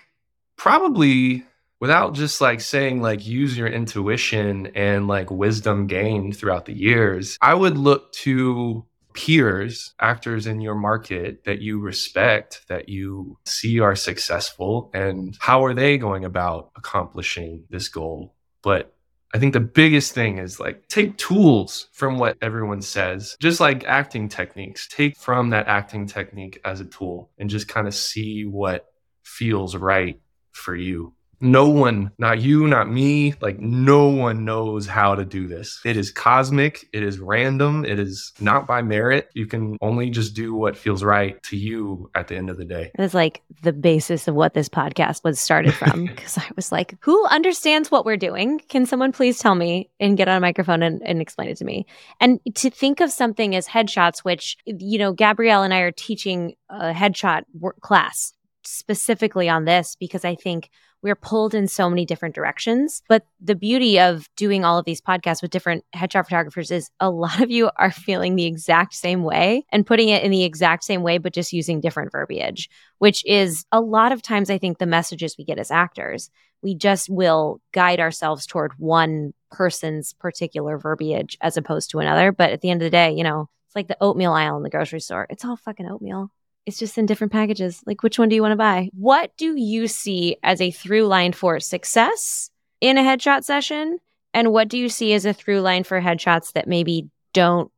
probably 0.56 1.44
without 1.80 2.14
just 2.14 2.40
like 2.40 2.60
saying 2.60 3.02
like 3.02 3.26
use 3.26 3.56
your 3.56 3.68
intuition 3.68 4.68
and 4.74 5.08
like 5.08 5.30
wisdom 5.30 5.86
gained 5.86 6.36
throughout 6.36 6.64
the 6.64 6.72
years, 6.72 7.38
I 7.40 7.54
would 7.54 7.76
look 7.76 8.12
to 8.12 8.86
peers, 9.14 9.94
actors 10.00 10.46
in 10.46 10.60
your 10.60 10.74
market 10.74 11.44
that 11.44 11.60
you 11.60 11.78
respect, 11.78 12.62
that 12.68 12.88
you 12.88 13.38
see 13.46 13.80
are 13.80 13.96
successful, 13.96 14.90
and 14.92 15.36
how 15.40 15.64
are 15.64 15.74
they 15.74 15.96
going 15.96 16.24
about 16.24 16.70
accomplishing 16.76 17.64
this 17.70 17.88
goal? 17.88 18.34
But 18.62 18.92
I 19.32 19.38
think 19.38 19.52
the 19.52 19.60
biggest 19.60 20.12
thing 20.12 20.38
is 20.38 20.60
like 20.60 20.86
take 20.88 21.16
tools 21.16 21.88
from 21.92 22.18
what 22.18 22.36
everyone 22.40 22.82
says, 22.82 23.36
just 23.40 23.60
like 23.60 23.84
acting 23.84 24.28
techniques. 24.28 24.86
Take 24.88 25.16
from 25.16 25.50
that 25.50 25.66
acting 25.66 26.06
technique 26.06 26.60
as 26.64 26.80
a 26.80 26.84
tool 26.84 27.30
and 27.38 27.50
just 27.50 27.66
kind 27.66 27.88
of 27.88 27.94
see 27.94 28.44
what 28.44 28.86
feels 29.24 29.74
right 29.74 30.20
for 30.52 30.76
you 30.76 31.13
No 31.40 31.68
one, 31.68 32.10
not 32.18 32.40
you, 32.40 32.66
not 32.66 32.90
me, 32.90 33.34
like 33.40 33.58
no 33.58 34.08
one 34.08 34.44
knows 34.44 34.86
how 34.86 35.14
to 35.14 35.24
do 35.24 35.46
this. 35.46 35.80
It 35.84 35.96
is 35.96 36.10
cosmic, 36.10 36.88
it 36.92 37.02
is 37.02 37.18
random, 37.18 37.84
it 37.84 37.98
is 37.98 38.32
not 38.40 38.66
by 38.66 38.82
merit. 38.82 39.28
You 39.34 39.46
can 39.46 39.76
only 39.80 40.10
just 40.10 40.34
do 40.34 40.54
what 40.54 40.76
feels 40.76 41.02
right 41.02 41.42
to 41.44 41.56
you 41.56 42.10
at 42.14 42.28
the 42.28 42.36
end 42.36 42.50
of 42.50 42.56
the 42.56 42.64
day. 42.64 42.90
It's 42.94 43.14
like 43.14 43.42
the 43.62 43.72
basis 43.72 44.28
of 44.28 44.34
what 44.34 44.54
this 44.54 44.68
podcast 44.68 45.24
was 45.24 45.40
started 45.40 45.74
from. 45.74 46.08
Because 46.14 46.38
I 46.38 46.48
was 46.54 46.70
like, 46.70 46.96
who 47.00 47.26
understands 47.26 47.90
what 47.90 48.04
we're 48.04 48.16
doing? 48.16 48.60
Can 48.68 48.86
someone 48.86 49.10
please 49.10 49.38
tell 49.38 49.54
me 49.54 49.90
and 49.98 50.16
get 50.16 50.28
on 50.28 50.36
a 50.36 50.40
microphone 50.40 50.82
and, 50.82 51.02
and 51.04 51.20
explain 51.20 51.48
it 51.48 51.56
to 51.58 51.64
me? 51.64 51.86
And 52.20 52.40
to 52.54 52.70
think 52.70 53.00
of 53.00 53.10
something 53.10 53.54
as 53.54 53.66
headshots, 53.66 54.20
which, 54.20 54.56
you 54.64 54.98
know, 54.98 55.12
Gabrielle 55.12 55.62
and 55.62 55.74
I 55.74 55.80
are 55.80 55.92
teaching 55.92 56.54
a 56.68 56.92
headshot 56.92 57.44
work 57.58 57.80
class 57.80 58.32
specifically 58.66 59.48
on 59.48 59.64
this 59.64 59.96
because 59.96 60.24
I 60.24 60.34
think 60.34 60.70
we're 61.04 61.14
pulled 61.14 61.54
in 61.54 61.68
so 61.68 61.90
many 61.90 62.06
different 62.06 62.34
directions. 62.34 63.02
But 63.08 63.26
the 63.38 63.54
beauty 63.54 64.00
of 64.00 64.26
doing 64.36 64.64
all 64.64 64.78
of 64.78 64.86
these 64.86 65.02
podcasts 65.02 65.42
with 65.42 65.50
different 65.50 65.84
headshot 65.94 66.24
photographers 66.24 66.70
is 66.70 66.90
a 66.98 67.10
lot 67.10 67.42
of 67.42 67.50
you 67.50 67.70
are 67.76 67.90
feeling 67.90 68.34
the 68.34 68.46
exact 68.46 68.94
same 68.94 69.22
way 69.22 69.66
and 69.70 69.86
putting 69.86 70.08
it 70.08 70.24
in 70.24 70.30
the 70.30 70.44
exact 70.44 70.82
same 70.82 71.02
way, 71.02 71.18
but 71.18 71.34
just 71.34 71.52
using 71.52 71.82
different 71.82 72.10
verbiage, 72.10 72.70
which 72.98 73.22
is 73.26 73.66
a 73.70 73.82
lot 73.82 74.12
of 74.12 74.22
times, 74.22 74.48
I 74.48 74.56
think, 74.56 74.78
the 74.78 74.86
messages 74.86 75.36
we 75.36 75.44
get 75.44 75.58
as 75.58 75.70
actors. 75.70 76.30
We 76.62 76.74
just 76.74 77.10
will 77.10 77.60
guide 77.72 78.00
ourselves 78.00 78.46
toward 78.46 78.72
one 78.78 79.34
person's 79.50 80.14
particular 80.14 80.78
verbiage 80.78 81.36
as 81.42 81.58
opposed 81.58 81.90
to 81.90 81.98
another. 81.98 82.32
But 82.32 82.50
at 82.50 82.62
the 82.62 82.70
end 82.70 82.80
of 82.80 82.86
the 82.86 82.90
day, 82.90 83.12
you 83.12 83.24
know, 83.24 83.50
it's 83.66 83.76
like 83.76 83.88
the 83.88 83.98
oatmeal 84.00 84.32
aisle 84.32 84.56
in 84.56 84.62
the 84.62 84.70
grocery 84.70 85.00
store. 85.00 85.26
It's 85.28 85.44
all 85.44 85.56
fucking 85.56 85.86
oatmeal. 85.86 86.30
It's 86.66 86.78
just 86.78 86.96
in 86.96 87.06
different 87.06 87.32
packages. 87.32 87.82
Like, 87.86 88.02
which 88.02 88.18
one 88.18 88.28
do 88.28 88.34
you 88.34 88.42
want 88.42 88.52
to 88.52 88.56
buy? 88.56 88.88
What 88.94 89.36
do 89.36 89.54
you 89.58 89.86
see 89.86 90.36
as 90.42 90.60
a 90.60 90.70
through 90.70 91.06
line 91.06 91.32
for 91.32 91.60
success 91.60 92.50
in 92.80 92.96
a 92.98 93.02
headshot 93.02 93.44
session? 93.44 93.98
And 94.32 94.52
what 94.52 94.68
do 94.68 94.78
you 94.78 94.88
see 94.88 95.12
as 95.12 95.26
a 95.26 95.32
through 95.32 95.60
line 95.60 95.84
for 95.84 96.00
headshots 96.00 96.52
that 96.54 96.66
maybe 96.66 97.08
don't 97.32 97.70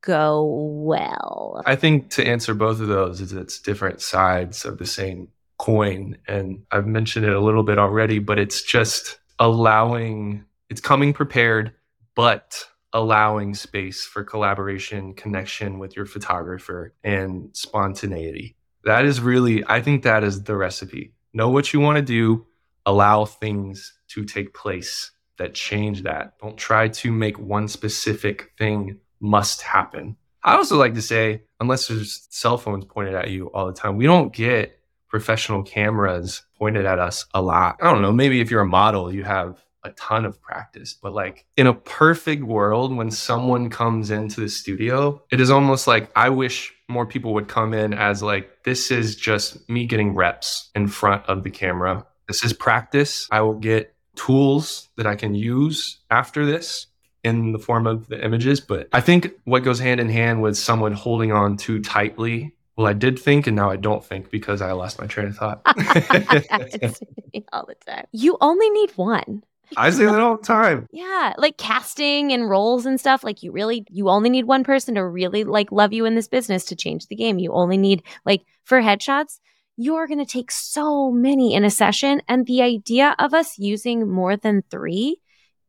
go 0.00 0.44
well? 0.84 1.62
I 1.66 1.76
think 1.76 2.10
to 2.10 2.26
answer 2.26 2.54
both 2.54 2.80
of 2.80 2.88
those 2.88 3.20
is 3.20 3.32
it's 3.32 3.60
different 3.60 4.00
sides 4.00 4.64
of 4.64 4.78
the 4.78 4.86
same 4.86 5.28
coin. 5.58 6.16
And 6.26 6.62
I've 6.70 6.86
mentioned 6.86 7.26
it 7.26 7.34
a 7.34 7.40
little 7.40 7.62
bit 7.62 7.78
already, 7.78 8.18
but 8.18 8.38
it's 8.38 8.62
just 8.62 9.18
allowing, 9.38 10.44
it's 10.70 10.80
coming 10.80 11.12
prepared, 11.12 11.72
but 12.14 12.66
allowing 12.92 13.54
space 13.54 14.04
for 14.04 14.24
collaboration, 14.24 15.14
connection 15.14 15.78
with 15.78 15.96
your 15.96 16.06
photographer, 16.06 16.94
and 17.04 17.50
spontaneity. 17.52 18.56
That 18.84 19.04
is 19.04 19.20
really, 19.20 19.62
I 19.66 19.80
think 19.80 20.02
that 20.02 20.24
is 20.24 20.42
the 20.42 20.56
recipe. 20.56 21.14
Know 21.32 21.50
what 21.50 21.72
you 21.72 21.80
want 21.80 21.96
to 21.96 22.02
do, 22.02 22.46
allow 22.86 23.24
things 23.24 23.92
to 24.08 24.24
take 24.24 24.54
place 24.54 25.12
that 25.38 25.54
change 25.54 26.02
that. 26.02 26.34
Don't 26.40 26.56
try 26.56 26.88
to 26.88 27.12
make 27.12 27.38
one 27.38 27.68
specific 27.68 28.52
thing 28.58 28.98
must 29.20 29.62
happen. 29.62 30.16
I 30.42 30.56
also 30.56 30.76
like 30.76 30.94
to 30.94 31.02
say, 31.02 31.42
unless 31.60 31.88
there's 31.88 32.26
cell 32.30 32.58
phones 32.58 32.84
pointed 32.84 33.14
at 33.14 33.30
you 33.30 33.50
all 33.52 33.66
the 33.66 33.72
time, 33.72 33.96
we 33.96 34.06
don't 34.06 34.32
get 34.32 34.78
professional 35.08 35.62
cameras 35.62 36.42
pointed 36.58 36.86
at 36.86 36.98
us 36.98 37.26
a 37.34 37.42
lot. 37.42 37.76
I 37.80 37.92
don't 37.92 38.02
know, 38.02 38.12
maybe 38.12 38.40
if 38.40 38.50
you're 38.50 38.60
a 38.60 38.66
model, 38.66 39.12
you 39.12 39.24
have 39.24 39.62
a 39.84 39.90
ton 39.90 40.24
of 40.24 40.40
practice. 40.40 40.94
But 40.94 41.12
like 41.12 41.46
in 41.56 41.66
a 41.66 41.74
perfect 41.74 42.42
world, 42.44 42.94
when 42.94 43.10
someone 43.10 43.70
comes 43.70 44.10
into 44.10 44.40
the 44.40 44.48
studio, 44.48 45.22
it 45.30 45.40
is 45.40 45.50
almost 45.50 45.86
like 45.86 46.10
I 46.16 46.28
wish 46.28 46.72
more 46.88 47.06
people 47.06 47.34
would 47.34 47.48
come 47.48 47.72
in 47.72 47.94
as 47.94 48.22
like, 48.22 48.64
this 48.64 48.90
is 48.90 49.16
just 49.16 49.68
me 49.68 49.86
getting 49.86 50.14
reps 50.14 50.70
in 50.74 50.88
front 50.88 51.24
of 51.26 51.44
the 51.44 51.50
camera. 51.50 52.06
This 52.28 52.44
is 52.44 52.52
practice. 52.52 53.28
I 53.30 53.40
will 53.40 53.58
get 53.58 53.94
tools 54.16 54.88
that 54.96 55.06
I 55.06 55.16
can 55.16 55.34
use 55.34 55.98
after 56.10 56.44
this 56.44 56.86
in 57.22 57.52
the 57.52 57.58
form 57.58 57.86
of 57.86 58.08
the 58.08 58.22
images. 58.24 58.60
But 58.60 58.88
I 58.92 59.00
think 59.00 59.32
what 59.44 59.62
goes 59.62 59.78
hand 59.78 60.00
in 60.00 60.08
hand 60.08 60.42
with 60.42 60.56
someone 60.56 60.92
holding 60.92 61.32
on 61.32 61.56
too 61.56 61.80
tightly 61.80 62.54
well, 62.80 62.88
I 62.88 62.94
did 62.94 63.18
think 63.18 63.46
and 63.46 63.56
now 63.56 63.70
I 63.70 63.76
don't 63.76 64.02
think 64.02 64.30
because 64.30 64.62
I 64.62 64.72
lost 64.72 64.98
my 64.98 65.06
train 65.06 65.26
of 65.26 65.36
thought. 65.36 65.60
all 67.52 67.66
the 67.66 67.74
time. 67.86 68.06
You 68.10 68.38
only 68.40 68.70
need 68.70 68.92
one. 68.92 69.42
I 69.76 69.90
say 69.90 70.04
that 70.06 70.20
all 70.20 70.36
the 70.36 70.42
time. 70.42 70.86
Yeah, 70.92 71.34
like 71.38 71.56
casting 71.56 72.32
and 72.32 72.48
roles 72.48 72.86
and 72.86 72.98
stuff. 72.98 73.22
Like 73.22 73.42
you 73.42 73.52
really, 73.52 73.84
you 73.90 74.08
only 74.08 74.30
need 74.30 74.44
one 74.44 74.64
person 74.64 74.94
to 74.94 75.04
really 75.04 75.44
like 75.44 75.70
love 75.72 75.92
you 75.92 76.04
in 76.04 76.14
this 76.14 76.28
business 76.28 76.64
to 76.66 76.76
change 76.76 77.06
the 77.06 77.16
game. 77.16 77.38
You 77.38 77.52
only 77.52 77.76
need 77.76 78.02
like 78.24 78.42
for 78.64 78.80
headshots. 78.80 79.38
You're 79.76 80.06
going 80.06 80.18
to 80.18 80.30
take 80.30 80.50
so 80.50 81.10
many 81.10 81.54
in 81.54 81.64
a 81.64 81.70
session. 81.70 82.20
And 82.28 82.46
the 82.46 82.62
idea 82.62 83.14
of 83.18 83.32
us 83.32 83.58
using 83.58 84.10
more 84.10 84.36
than 84.36 84.62
three 84.70 85.20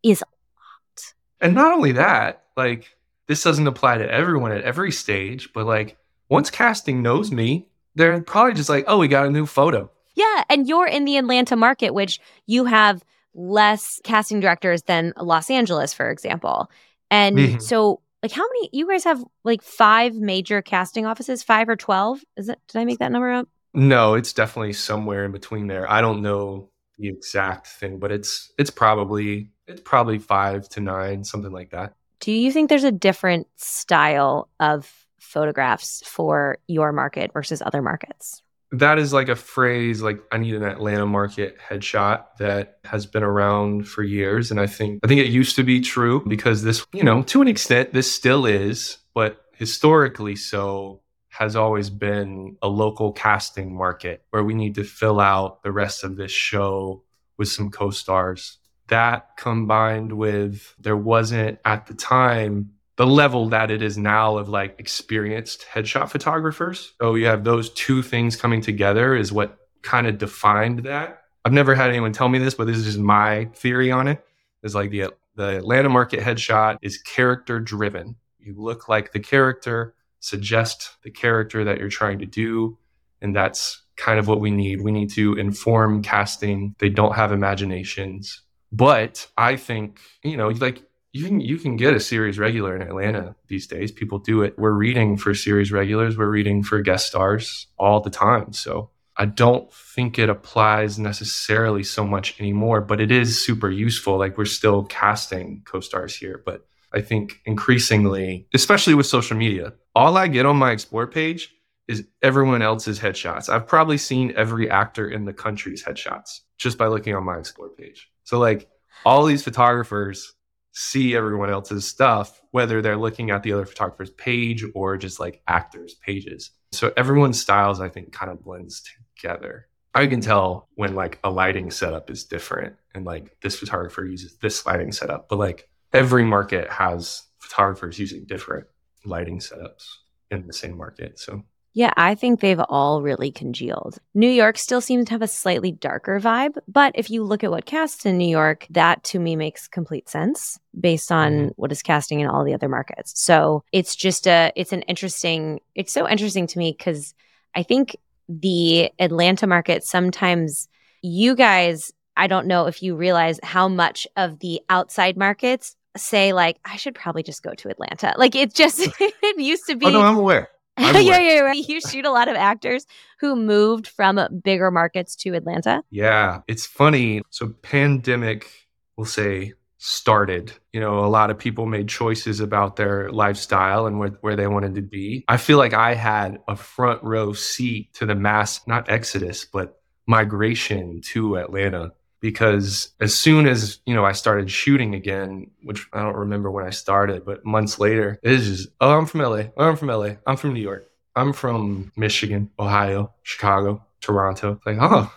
is 0.04 0.22
a 0.22 0.26
lot. 0.26 1.14
And 1.40 1.56
not 1.56 1.74
only 1.74 1.94
that, 1.94 2.44
like 2.58 2.96
this 3.28 3.44
doesn't 3.44 3.68
apply 3.68 3.98
to 4.00 4.12
everyone 4.12 4.52
at 4.52 4.64
every 4.64 4.92
stage, 4.92 5.54
but 5.54 5.66
like 5.66 5.98
once 6.28 6.50
casting 6.50 7.02
knows 7.02 7.32
me, 7.32 7.68
they're 7.96 8.22
probably 8.22 8.54
just 8.54 8.70
like, 8.70 8.86
oh, 8.88 8.98
we 8.98 9.08
got 9.08 9.28
a 9.28 9.32
new 9.32 9.46
photo. 9.46 9.90
Yeah. 10.16 10.44
And 10.50 10.68
you're 10.68 10.88
in 10.88 11.06
the 11.06 11.18
Atlanta 11.18 11.56
market, 11.56 11.94
which 11.94 12.20
you 12.46 12.66
have 12.66 13.04
less 13.34 14.00
casting 14.04 14.40
directors 14.40 14.84
than 14.84 15.14
Los 15.18 15.50
Angeles, 15.50 15.94
for 15.94 16.10
example. 16.10 16.70
And 17.10 17.38
mm-hmm. 17.38 17.60
so, 17.60 18.02
like, 18.24 18.32
how 18.32 18.44
many 18.44 18.70
you 18.72 18.88
guys 18.88 19.04
have 19.04 19.24
like 19.44 19.62
five 19.62 20.16
major 20.16 20.62
casting 20.62 21.06
offices, 21.06 21.44
five 21.44 21.70
or 21.70 21.76
12? 21.76 22.22
Is 22.38 22.50
it, 22.50 22.60
did 22.68 22.80
I 22.80 22.86
make 22.86 23.00
that 23.00 23.12
number 23.12 23.32
up? 23.32 23.48
No, 23.74 24.16
it's 24.16 24.34
definitely 24.34 24.74
somewhere 24.74 25.26
in 25.26 25.32
between 25.32 25.68
there. 25.68 25.90
I 25.90 26.02
don't 26.02 26.22
know 26.22 26.70
the 26.98 27.08
exact 27.08 27.68
thing, 27.68 28.00
but 28.00 28.12
it's, 28.12 28.52
it's 28.58 28.70
probably, 28.70 29.50
it's 29.68 29.82
probably 29.82 30.20
five 30.20 30.68
to 30.70 30.82
nine, 30.82 31.24
something 31.24 31.52
like 31.52 31.72
that. 31.72 31.94
Do 32.20 32.32
you 32.32 32.52
think 32.52 32.70
there's 32.70 32.84
a 32.84 32.92
different 32.92 33.48
style 33.56 34.50
of 34.60 34.92
photographs 35.20 36.04
for 36.06 36.58
your 36.68 36.92
market 36.92 37.32
versus 37.34 37.62
other 37.66 37.82
markets? 37.82 38.44
That 38.72 38.98
is 38.98 39.12
like 39.12 39.28
a 39.28 39.36
phrase 39.36 40.02
like 40.02 40.22
i 40.32 40.38
need 40.38 40.56
an 40.56 40.64
atlanta 40.64 41.06
market 41.06 41.58
headshot 41.60 42.26
that 42.40 42.78
has 42.86 43.06
been 43.06 43.24
around 43.24 43.88
for 43.88 44.04
years. 44.04 44.52
And 44.52 44.60
i 44.60 44.68
think 44.68 45.02
i 45.04 45.08
think 45.08 45.22
it 45.22 45.28
used 45.28 45.56
to 45.58 45.64
be 45.64 45.82
true 45.82 46.24
because 46.28 46.64
this 46.64 46.86
you 46.94 47.04
know 47.04 47.24
to 47.24 47.42
an 47.42 47.48
extent 47.48 47.94
this 47.94 48.12
still 48.12 48.46
is 48.46 48.98
but 49.14 49.42
historically 49.54 50.36
so 50.36 51.02
has 51.32 51.56
always 51.56 51.90
been 51.90 52.58
a 52.62 52.68
local 52.68 53.14
casting 53.14 53.74
market 53.74 54.24
where 54.32 54.44
we 54.44 54.54
need 54.54 54.76
to 54.76 54.84
fill 54.84 55.20
out 55.20 55.64
the 55.64 55.72
rest 55.72 56.04
of 56.04 56.18
this 56.18 56.32
show 56.32 57.04
with 57.38 57.48
some 57.48 57.72
co-stars. 57.72 58.58
That 58.90 59.38
combined 59.38 60.12
with 60.12 60.76
there 60.78 60.98
wasn't 60.98 61.60
at 61.64 61.88
the 61.88 61.94
time 61.94 62.72
the 63.02 63.08
level 63.08 63.50
that 63.50 63.72
it 63.72 63.82
is 63.82 63.98
now 63.98 64.38
of 64.38 64.48
like 64.48 64.76
experienced 64.78 65.66
headshot 65.74 66.08
photographers. 66.12 66.94
So 67.02 67.16
you 67.16 67.26
have 67.26 67.44
those 67.44 67.72
two 67.72 68.04
things 68.04 68.36
coming 68.36 68.62
together 68.62 69.16
is 69.16 69.34
what 69.34 69.58
kind 69.82 70.06
of 70.06 70.20
defined 70.20 70.84
that. 70.84 71.24
I've 71.44 71.52
never 71.52 71.74
had 71.74 71.90
anyone 71.90 72.14
tell 72.14 72.30
me 72.30 72.38
this, 72.38 72.54
but 72.54 72.68
this 72.68 72.78
is 72.78 72.86
just 72.86 73.00
my 73.00 73.46
theory 73.56 73.92
on 73.92 74.08
it. 74.08 74.24
Is 74.62 74.76
like 74.76 74.92
the 74.92 75.16
the 75.36 75.58
Atlanta 75.58 75.90
market 75.90 76.20
headshot 76.20 76.78
is 76.84 77.00
character 77.00 77.60
driven. 77.60 78.18
You 78.38 78.54
look 78.56 78.88
like 78.88 79.14
the 79.14 79.20
character, 79.20 79.96
suggest 80.20 80.98
the 81.04 81.10
character 81.10 81.64
that 81.64 81.80
you're 81.80 81.90
trying 81.90 82.20
to 82.20 82.28
do, 82.28 82.78
and 83.20 83.36
that's 83.36 83.82
kind 83.96 84.20
of 84.20 84.28
what 84.28 84.40
we 84.40 84.52
need. 84.52 84.82
We 84.82 84.92
need 84.92 85.10
to 85.14 85.34
inform 85.40 86.04
casting. 86.04 86.76
They 86.78 86.90
don't 86.90 87.16
have 87.16 87.32
imaginations. 87.32 88.44
But 88.72 89.26
I 89.40 89.56
think, 89.56 90.00
you 90.22 90.38
know, 90.38 90.50
like 90.50 90.84
you 91.14 91.26
can 91.26 91.42
you 91.42 91.58
can 91.58 91.76
get 91.76 91.94
a 91.94 92.00
series 92.00 92.40
regular 92.40 92.76
in 92.76 92.82
Atlanta 92.82 93.36
these 93.48 93.68
days. 93.68 93.92
People 93.92 94.20
do 94.20 94.42
it. 94.44 94.58
We're 94.58 94.72
reading 94.72 95.18
for 95.18 95.34
series 95.34 95.72
regulars. 95.72 96.18
We're 96.18 96.30
reading 96.30 96.64
for 96.64 96.82
guest 96.82 97.08
stars 97.08 97.68
all 97.78 98.00
the 98.00 98.10
time. 98.10 98.54
So 98.54 98.92
I 99.18 99.26
don't 99.26 99.72
think 99.74 100.18
it 100.18 100.30
applies 100.30 100.98
necessarily 100.98 101.84
so 101.84 102.06
much 102.08 102.40
anymore, 102.40 102.82
but 102.82 103.02
it 103.02 103.12
is 103.12 103.44
super 103.44 103.70
useful. 103.70 104.18
Like 104.18 104.38
we're 104.38 104.46
still 104.46 104.86
casting 104.86 105.64
co-stars 105.66 106.16
here, 106.16 106.42
but 106.46 106.66
I 106.94 107.02
think 107.02 107.42
increasingly, 107.46 108.48
especially 108.54 108.94
with 108.94 109.06
social 109.06 109.38
media, 109.38 109.74
all 109.94 110.18
I 110.18 110.28
get 110.28 110.46
on 110.46 110.58
my 110.58 110.72
explore 110.72 111.08
page 111.08 111.54
is 111.88 112.08
everyone 112.22 112.62
else's 112.62 113.00
headshots. 113.00 113.50
I've 113.50 113.68
probably 113.68 113.98
seen 113.98 114.34
every 114.38 114.70
actor 114.70 115.10
in 115.10 115.26
the 115.26 115.34
country's 115.34 115.84
headshots 115.84 116.40
just 116.58 116.78
by 116.78 116.88
looking 116.88 117.14
on 117.14 117.26
my 117.26 117.38
explore 117.38 117.70
page. 117.70 118.10
So 118.24 118.40
like 118.40 118.70
all 119.06 119.26
these 119.26 119.44
photographers 119.44 120.34
see 120.74 121.16
everyone 121.16 121.50
else's 121.50 121.88
stuff, 121.88 122.42
whether 122.52 122.82
they're 122.82 122.98
looking 122.98 123.32
at 123.32 123.44
the 123.44 123.54
other 123.54 123.66
photographer's 123.66 124.12
page 124.12 124.64
or 124.74 124.98
just 124.98 125.20
like 125.20 125.42
actors' 125.48 125.96
pages. 125.96 126.52
So 126.72 126.94
everyone's 126.96 127.42
styles, 127.42 127.82
I 127.82 127.90
think, 127.90 128.14
kind 128.14 128.32
of 128.32 128.44
blends 128.44 128.84
together. 129.16 129.68
I 129.94 130.08
can 130.08 130.22
tell 130.22 130.70
when 130.76 130.96
like 130.96 131.20
a 131.24 131.30
lighting 131.30 131.70
setup 131.70 132.10
is 132.10 132.24
different 132.24 132.76
and 132.96 133.06
like 133.06 133.36
this 133.42 133.58
photographer 133.58 134.06
uses 134.06 134.38
this 134.38 134.66
lighting 134.66 134.94
setup, 134.94 135.28
but 135.28 135.38
like 135.38 135.70
every 135.92 136.24
market 136.24 136.70
has 136.70 137.24
photographers 137.40 138.00
using 138.00 138.26
different 138.26 138.68
lighting 139.04 139.40
setups 139.40 139.86
in 140.30 140.48
the 140.48 140.54
same 140.54 140.78
market. 140.78 141.20
So 141.20 141.44
Yeah, 141.74 141.94
I 141.96 142.16
think 142.16 142.40
they've 142.40 142.60
all 142.60 143.02
really 143.02 143.32
congealed. 143.32 143.98
New 144.14 144.30
York 144.30 144.58
still 144.58 144.82
seems 144.82 145.06
to 145.06 145.12
have 145.12 145.22
a 145.22 145.28
slightly 145.28 145.72
darker 145.72 146.20
vibe, 146.20 146.58
but 146.68 146.92
if 146.96 147.10
you 147.10 147.24
look 147.24 147.44
at 147.44 147.52
what 147.52 147.66
casts 147.66 148.06
in 148.06 148.18
New 148.18 148.28
York, 148.28 148.68
that 148.72 149.04
to 149.06 149.20
me 149.20 149.36
makes 149.36 149.68
complete 149.68 150.10
sense 150.10 150.60
based 150.78 151.12
on 151.12 151.32
mm-hmm. 151.32 151.48
what 151.56 151.72
is 151.72 151.82
casting 151.82 152.20
in 152.20 152.28
all 152.28 152.44
the 152.44 152.54
other 152.54 152.68
markets. 152.68 153.14
So 153.22 153.64
it's 153.72 153.96
just 153.96 154.28
a, 154.28 154.52
it's 154.56 154.74
an 154.74 154.82
interesting, 154.84 155.62
it's 155.74 155.94
so 155.94 156.10
interesting 156.10 156.48
to 156.48 156.60
me 156.60 156.76
because 156.78 157.14
I 157.56 157.64
think 157.64 157.96
the 158.28 158.92
Atlanta 159.00 159.48
market 159.48 159.84
sometimes 159.84 160.68
you 161.02 161.36
guys, 161.36 161.92
I 162.18 162.28
don't 162.28 162.48
know 162.48 162.68
if 162.68 162.84
you 162.84 162.96
realize 162.96 163.40
how 163.44 163.68
much 163.68 164.08
of 164.18 164.40
the 164.40 164.62
outside 164.70 165.18
markets 165.18 165.76
say 165.98 166.34
like 166.34 166.58
I 166.64 166.78
should 166.78 166.96
probably 166.96 167.24
just 167.24 167.44
go 167.44 167.54
to 167.54 167.70
Atlanta. 167.70 168.14
Like 168.18 168.36
it 168.36 168.54
just 168.54 168.80
it 169.00 169.40
used 169.40 169.68
to 169.68 169.76
be. 169.76 169.86
Oh 169.86 169.90
no, 169.90 170.02
I'm 170.02 170.18
aware. 170.18 170.50
Yeah, 171.02 171.20
yeah, 171.20 171.40
right. 171.40 171.68
You 171.68 171.82
shoot 171.82 172.06
a 172.06 172.12
lot 172.12 172.28
of 172.28 172.36
actors 172.36 172.86
who 173.20 173.36
moved 173.36 173.88
from 173.88 174.20
bigger 174.44 174.72
markets 174.72 175.16
to 175.18 175.34
Atlanta. 175.34 175.84
Yeah, 175.90 176.42
it's 176.48 176.66
funny. 176.66 177.22
So 177.30 177.50
pandemic, 177.62 178.50
we'll 178.96 179.06
say 179.06 179.54
started. 179.78 180.54
You 180.74 180.80
know, 180.80 181.00
a 181.00 181.08
lot 181.08 181.32
of 181.32 181.40
people 181.40 181.66
made 181.66 181.88
choices 181.88 182.40
about 182.40 182.76
their 182.76 183.12
lifestyle 183.12 183.88
and 183.88 183.98
where, 184.00 184.10
where 184.22 184.36
they 184.36 184.48
wanted 184.48 184.76
to 184.76 184.82
be. 184.82 185.26
I 185.28 185.38
feel 185.38 185.58
like 185.58 185.74
I 185.74 185.96
had 185.96 186.40
a 186.48 186.56
front 186.56 187.04
row 187.04 187.34
seat 187.34 187.94
to 187.96 188.06
the 188.06 188.14
mass, 188.14 188.66
not 188.68 188.90
exodus, 188.90 189.44
but 189.44 189.82
migration 190.06 191.02
to 191.02 191.38
Atlanta 191.38 191.94
because 192.22 192.94
as 193.02 193.14
soon 193.16 193.48
as 193.48 193.80
you 193.86 193.94
know 193.94 194.06
I 194.06 194.14
started 194.14 194.50
shooting 194.50 194.96
again, 194.96 195.50
which 195.64 195.88
I 195.92 196.02
don't 196.02 196.16
remember 196.16 196.50
when 196.50 196.66
I 196.66 196.70
started, 196.70 197.26
but 197.26 197.44
months 197.44 197.80
later, 197.80 198.20
it 198.24 198.32
is 198.32 198.48
just 198.48 198.70
oh 198.80 198.98
I'm 198.98 199.06
from 199.08 199.22
LA, 199.22 199.44
oh 199.58 199.70
I'm 199.70 199.76
from 199.76 199.90
LA, 199.90 200.14
I'm 200.26 200.38
from 200.38 200.54
New 200.54 200.62
York, 200.62 200.90
I'm 201.16 201.34
from 201.34 201.92
Michigan, 201.98 202.52
Ohio, 202.58 203.14
Chicago, 203.24 203.86
Toronto. 204.00 204.62
Like 204.66 204.78
oh 204.80 205.12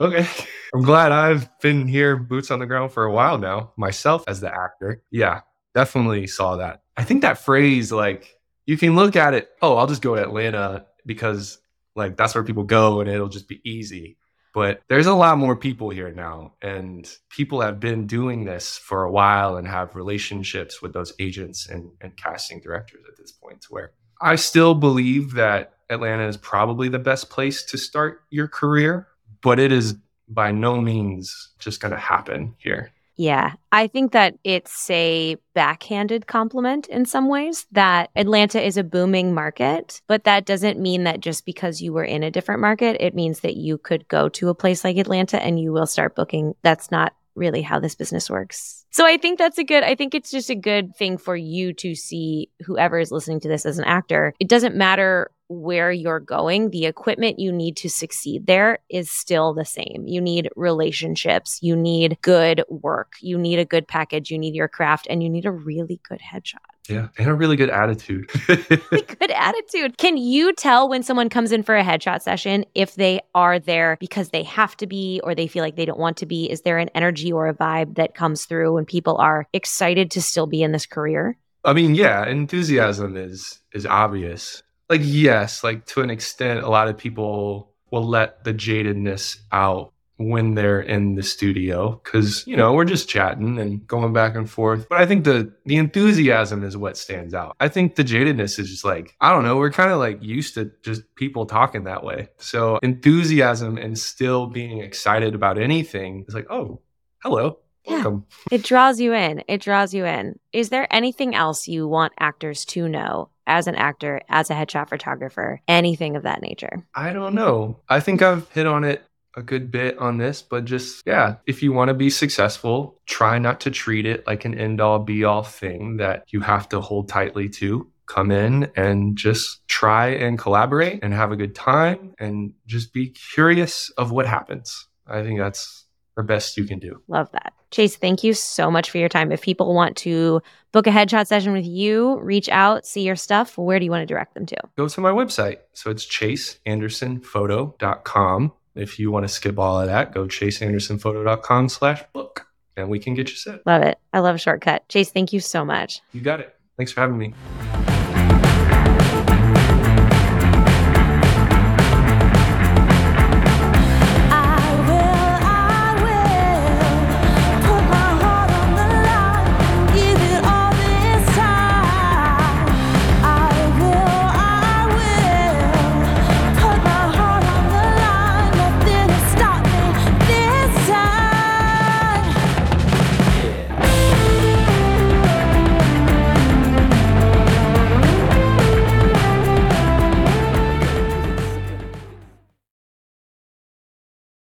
okay, 0.00 0.26
I'm 0.74 0.82
glad 0.82 1.12
I've 1.12 1.48
been 1.60 1.86
here, 1.86 2.16
boots 2.16 2.50
on 2.50 2.58
the 2.58 2.66
ground 2.66 2.92
for 2.92 3.04
a 3.04 3.12
while 3.12 3.38
now 3.38 3.72
myself 3.76 4.24
as 4.26 4.40
the 4.40 4.52
actor. 4.52 5.02
Yeah, 5.10 5.42
definitely 5.74 6.26
saw 6.26 6.56
that. 6.56 6.82
I 6.96 7.04
think 7.04 7.22
that 7.22 7.38
phrase 7.38 7.92
like 7.92 8.36
you 8.66 8.76
can 8.76 8.96
look 8.96 9.16
at 9.16 9.34
it. 9.34 9.48
Oh, 9.62 9.76
I'll 9.76 9.86
just 9.86 10.02
go 10.02 10.16
to 10.16 10.22
Atlanta 10.22 10.86
because 11.04 11.58
like 11.94 12.16
that's 12.16 12.34
where 12.34 12.44
people 12.44 12.64
go 12.64 13.00
and 13.00 13.10
it'll 13.10 13.28
just 13.28 13.48
be 13.48 13.60
easy 13.64 14.17
but 14.54 14.82
there's 14.88 15.06
a 15.06 15.14
lot 15.14 15.38
more 15.38 15.56
people 15.56 15.90
here 15.90 16.10
now 16.10 16.52
and 16.62 17.16
people 17.30 17.60
have 17.60 17.78
been 17.80 18.06
doing 18.06 18.44
this 18.44 18.78
for 18.78 19.04
a 19.04 19.10
while 19.10 19.56
and 19.56 19.66
have 19.66 19.94
relationships 19.94 20.80
with 20.82 20.92
those 20.92 21.12
agents 21.18 21.68
and, 21.68 21.90
and 22.00 22.16
casting 22.16 22.60
directors 22.60 23.02
at 23.08 23.16
this 23.16 23.32
point 23.32 23.60
to 23.60 23.68
where 23.70 23.92
i 24.20 24.34
still 24.34 24.74
believe 24.74 25.32
that 25.34 25.74
atlanta 25.90 26.26
is 26.26 26.36
probably 26.36 26.88
the 26.88 26.98
best 26.98 27.30
place 27.30 27.64
to 27.64 27.76
start 27.76 28.22
your 28.30 28.48
career 28.48 29.08
but 29.42 29.58
it 29.58 29.72
is 29.72 29.94
by 30.28 30.52
no 30.52 30.80
means 30.80 31.50
just 31.58 31.80
going 31.80 31.92
to 31.92 31.98
happen 31.98 32.54
here 32.58 32.92
yeah, 33.18 33.54
I 33.72 33.88
think 33.88 34.12
that 34.12 34.38
it's 34.44 34.88
a 34.88 35.36
backhanded 35.52 36.28
compliment 36.28 36.86
in 36.86 37.04
some 37.04 37.28
ways 37.28 37.66
that 37.72 38.10
Atlanta 38.14 38.64
is 38.64 38.76
a 38.76 38.84
booming 38.84 39.34
market, 39.34 40.00
but 40.06 40.22
that 40.22 40.46
doesn't 40.46 40.78
mean 40.78 41.02
that 41.02 41.18
just 41.18 41.44
because 41.44 41.82
you 41.82 41.92
were 41.92 42.04
in 42.04 42.22
a 42.22 42.30
different 42.30 42.60
market, 42.60 42.96
it 43.00 43.16
means 43.16 43.40
that 43.40 43.56
you 43.56 43.76
could 43.76 44.06
go 44.06 44.28
to 44.28 44.50
a 44.50 44.54
place 44.54 44.84
like 44.84 44.98
Atlanta 44.98 45.42
and 45.42 45.58
you 45.58 45.72
will 45.72 45.86
start 45.86 46.14
booking. 46.14 46.54
That's 46.62 46.92
not 46.92 47.12
really 47.34 47.60
how 47.60 47.80
this 47.80 47.96
business 47.96 48.30
works. 48.30 48.84
So 48.90 49.04
I 49.04 49.16
think 49.16 49.38
that's 49.38 49.58
a 49.58 49.64
good, 49.64 49.82
I 49.82 49.96
think 49.96 50.14
it's 50.14 50.30
just 50.30 50.48
a 50.48 50.54
good 50.54 50.94
thing 50.96 51.18
for 51.18 51.34
you 51.34 51.72
to 51.74 51.96
see 51.96 52.50
whoever 52.64 53.00
is 53.00 53.10
listening 53.10 53.40
to 53.40 53.48
this 53.48 53.66
as 53.66 53.78
an 53.78 53.84
actor. 53.84 54.32
It 54.38 54.48
doesn't 54.48 54.76
matter 54.76 55.32
where 55.48 55.90
you're 55.90 56.20
going, 56.20 56.70
the 56.70 56.86
equipment 56.86 57.38
you 57.38 57.50
need 57.50 57.76
to 57.78 57.88
succeed 57.88 58.46
there 58.46 58.78
is 58.88 59.10
still 59.10 59.54
the 59.54 59.64
same. 59.64 60.04
You 60.06 60.20
need 60.20 60.48
relationships, 60.56 61.58
you 61.62 61.74
need 61.74 62.18
good 62.22 62.62
work, 62.68 63.14
you 63.20 63.38
need 63.38 63.58
a 63.58 63.64
good 63.64 63.88
package, 63.88 64.30
you 64.30 64.38
need 64.38 64.54
your 64.54 64.68
craft, 64.68 65.06
and 65.08 65.22
you 65.22 65.30
need 65.30 65.46
a 65.46 65.50
really 65.50 66.00
good 66.08 66.20
headshot. 66.20 66.58
Yeah, 66.88 67.08
and 67.18 67.28
a 67.28 67.34
really 67.34 67.56
good 67.56 67.68
attitude. 67.68 68.30
good 68.46 69.30
attitude. 69.34 69.98
Can 69.98 70.16
you 70.16 70.54
tell 70.54 70.88
when 70.88 71.02
someone 71.02 71.28
comes 71.28 71.52
in 71.52 71.62
for 71.62 71.76
a 71.76 71.84
headshot 71.84 72.22
session 72.22 72.64
if 72.74 72.94
they 72.94 73.20
are 73.34 73.58
there 73.58 73.98
because 74.00 74.30
they 74.30 74.42
have 74.44 74.74
to 74.78 74.86
be 74.86 75.20
or 75.22 75.34
they 75.34 75.46
feel 75.46 75.62
like 75.62 75.76
they 75.76 75.84
don't 75.84 75.98
want 75.98 76.16
to 76.18 76.26
be? 76.26 76.50
Is 76.50 76.62
there 76.62 76.78
an 76.78 76.88
energy 76.94 77.30
or 77.30 77.46
a 77.46 77.54
vibe 77.54 77.96
that 77.96 78.14
comes 78.14 78.46
through 78.46 78.72
when 78.72 78.86
people 78.86 79.18
are 79.18 79.46
excited 79.52 80.10
to 80.12 80.22
still 80.22 80.46
be 80.46 80.62
in 80.62 80.72
this 80.72 80.86
career? 80.86 81.36
I 81.62 81.74
mean, 81.74 81.94
yeah, 81.94 82.26
enthusiasm 82.26 83.16
is 83.16 83.60
is 83.74 83.84
obvious 83.84 84.62
like 84.88 85.00
yes 85.04 85.62
like 85.62 85.84
to 85.86 86.00
an 86.00 86.10
extent 86.10 86.60
a 86.60 86.68
lot 86.68 86.88
of 86.88 86.96
people 86.96 87.72
will 87.90 88.06
let 88.06 88.44
the 88.44 88.52
jadedness 88.54 89.38
out 89.52 89.92
when 90.18 90.54
they're 90.54 90.80
in 90.80 91.14
the 91.14 91.22
studio 91.22 92.00
because 92.02 92.44
you 92.46 92.56
know 92.56 92.72
we're 92.72 92.84
just 92.84 93.08
chatting 93.08 93.58
and 93.58 93.86
going 93.86 94.12
back 94.12 94.34
and 94.34 94.50
forth. 94.50 94.88
But 94.88 95.00
i 95.00 95.06
think 95.06 95.24
the 95.24 95.52
the 95.64 95.76
enthusiasm 95.76 96.64
is 96.64 96.76
what 96.76 96.96
stands 96.96 97.34
out. 97.34 97.56
I 97.60 97.68
think 97.68 97.94
the 97.94 98.04
jadedness 98.04 98.58
is 98.58 98.68
just 98.68 98.84
like 98.84 99.14
i 99.20 99.32
don't 99.32 99.44
know 99.44 99.56
we're 99.56 99.70
kind 99.70 99.92
of 99.92 99.98
like 99.98 100.22
used 100.22 100.54
to 100.54 100.72
just 100.82 101.02
people 101.14 101.46
talking 101.46 101.84
that 101.84 102.04
way. 102.04 102.28
So 102.38 102.78
enthusiasm 102.82 103.78
and 103.78 103.98
still 103.98 104.46
being 104.46 104.78
excited 104.78 105.34
about 105.34 105.58
anything 105.58 106.24
is 106.28 106.34
like 106.34 106.46
oh 106.50 106.80
hello 107.22 107.58
welcome. 107.86 108.26
Yeah. 108.50 108.58
it 108.58 108.64
draws 108.64 109.00
you 109.00 109.14
in. 109.14 109.42
It 109.48 109.60
draws 109.60 109.94
you 109.94 110.04
in. 110.04 110.38
Is 110.52 110.68
there 110.68 110.86
anything 110.90 111.34
else 111.34 111.68
you 111.68 111.86
want 111.88 112.12
actors 112.18 112.64
to 112.66 112.88
know 112.88 113.30
as 113.48 113.66
an 113.66 113.74
actor, 113.74 114.20
as 114.28 114.50
a 114.50 114.54
headshot 114.54 114.88
photographer, 114.88 115.60
anything 115.66 116.14
of 116.14 116.22
that 116.22 116.42
nature? 116.42 116.86
I 116.94 117.12
don't 117.12 117.34
know. 117.34 117.80
I 117.88 118.00
think 118.00 118.22
I've 118.22 118.48
hit 118.52 118.66
on 118.66 118.84
it 118.84 119.02
a 119.34 119.42
good 119.42 119.70
bit 119.70 119.98
on 119.98 120.18
this, 120.18 120.42
but 120.42 120.64
just, 120.64 121.02
yeah, 121.06 121.36
if 121.46 121.62
you 121.62 121.72
want 121.72 121.88
to 121.88 121.94
be 121.94 122.10
successful, 122.10 123.00
try 123.06 123.38
not 123.38 123.60
to 123.60 123.70
treat 123.70 124.06
it 124.06 124.26
like 124.26 124.44
an 124.44 124.54
end 124.54 124.80
all 124.80 124.98
be 124.98 125.24
all 125.24 125.42
thing 125.42 125.96
that 125.96 126.24
you 126.28 126.40
have 126.40 126.68
to 126.70 126.80
hold 126.80 127.08
tightly 127.08 127.48
to. 127.48 127.90
Come 128.06 128.30
in 128.30 128.70
and 128.74 129.16
just 129.16 129.66
try 129.68 130.08
and 130.08 130.38
collaborate 130.38 131.00
and 131.02 131.12
have 131.12 131.30
a 131.30 131.36
good 131.36 131.54
time 131.54 132.14
and 132.18 132.54
just 132.66 132.92
be 132.92 133.10
curious 133.10 133.90
of 133.90 134.10
what 134.10 134.26
happens. 134.26 134.88
I 135.06 135.22
think 135.22 135.38
that's 135.38 135.86
the 136.18 136.22
best 136.24 136.58
you 136.58 136.64
can 136.64 136.80
do. 136.80 137.00
Love 137.06 137.30
that. 137.32 137.54
Chase, 137.70 137.96
thank 137.96 138.24
you 138.24 138.34
so 138.34 138.70
much 138.70 138.90
for 138.90 138.98
your 138.98 139.08
time. 139.08 139.30
If 139.30 139.40
people 139.40 139.72
want 139.72 139.96
to 139.98 140.42
book 140.72 140.88
a 140.88 140.90
headshot 140.90 141.28
session 141.28 141.52
with 141.52 141.64
you, 141.64 142.18
reach 142.18 142.48
out, 142.48 142.84
see 142.84 143.02
your 143.02 143.14
stuff, 143.14 143.56
where 143.56 143.78
do 143.78 143.84
you 143.84 143.92
want 143.92 144.02
to 144.02 144.06
direct 144.06 144.34
them 144.34 144.44
to? 144.46 144.56
Go 144.76 144.88
to 144.88 145.00
my 145.00 145.12
website. 145.12 145.58
So 145.74 145.90
it's 145.90 146.04
chaseandersonphoto.com. 146.04 148.52
If 148.74 148.98
you 148.98 149.12
want 149.12 149.24
to 149.24 149.28
skip 149.28 149.58
all 149.58 149.80
of 149.80 149.86
that, 149.86 150.12
go 150.12 150.26
chaseandersonphoto.com 150.26 151.68
slash 151.68 152.02
book 152.12 152.48
and 152.76 152.88
we 152.88 152.98
can 152.98 153.14
get 153.14 153.30
you 153.30 153.36
set. 153.36 153.64
Love 153.64 153.82
it. 153.82 153.98
I 154.12 154.18
love 154.18 154.34
a 154.34 154.38
shortcut. 154.38 154.88
Chase, 154.88 155.10
thank 155.10 155.32
you 155.32 155.38
so 155.40 155.64
much. 155.64 156.00
You 156.12 156.20
got 156.20 156.40
it. 156.40 156.52
Thanks 156.76 156.90
for 156.92 157.00
having 157.00 157.18
me. 157.18 157.32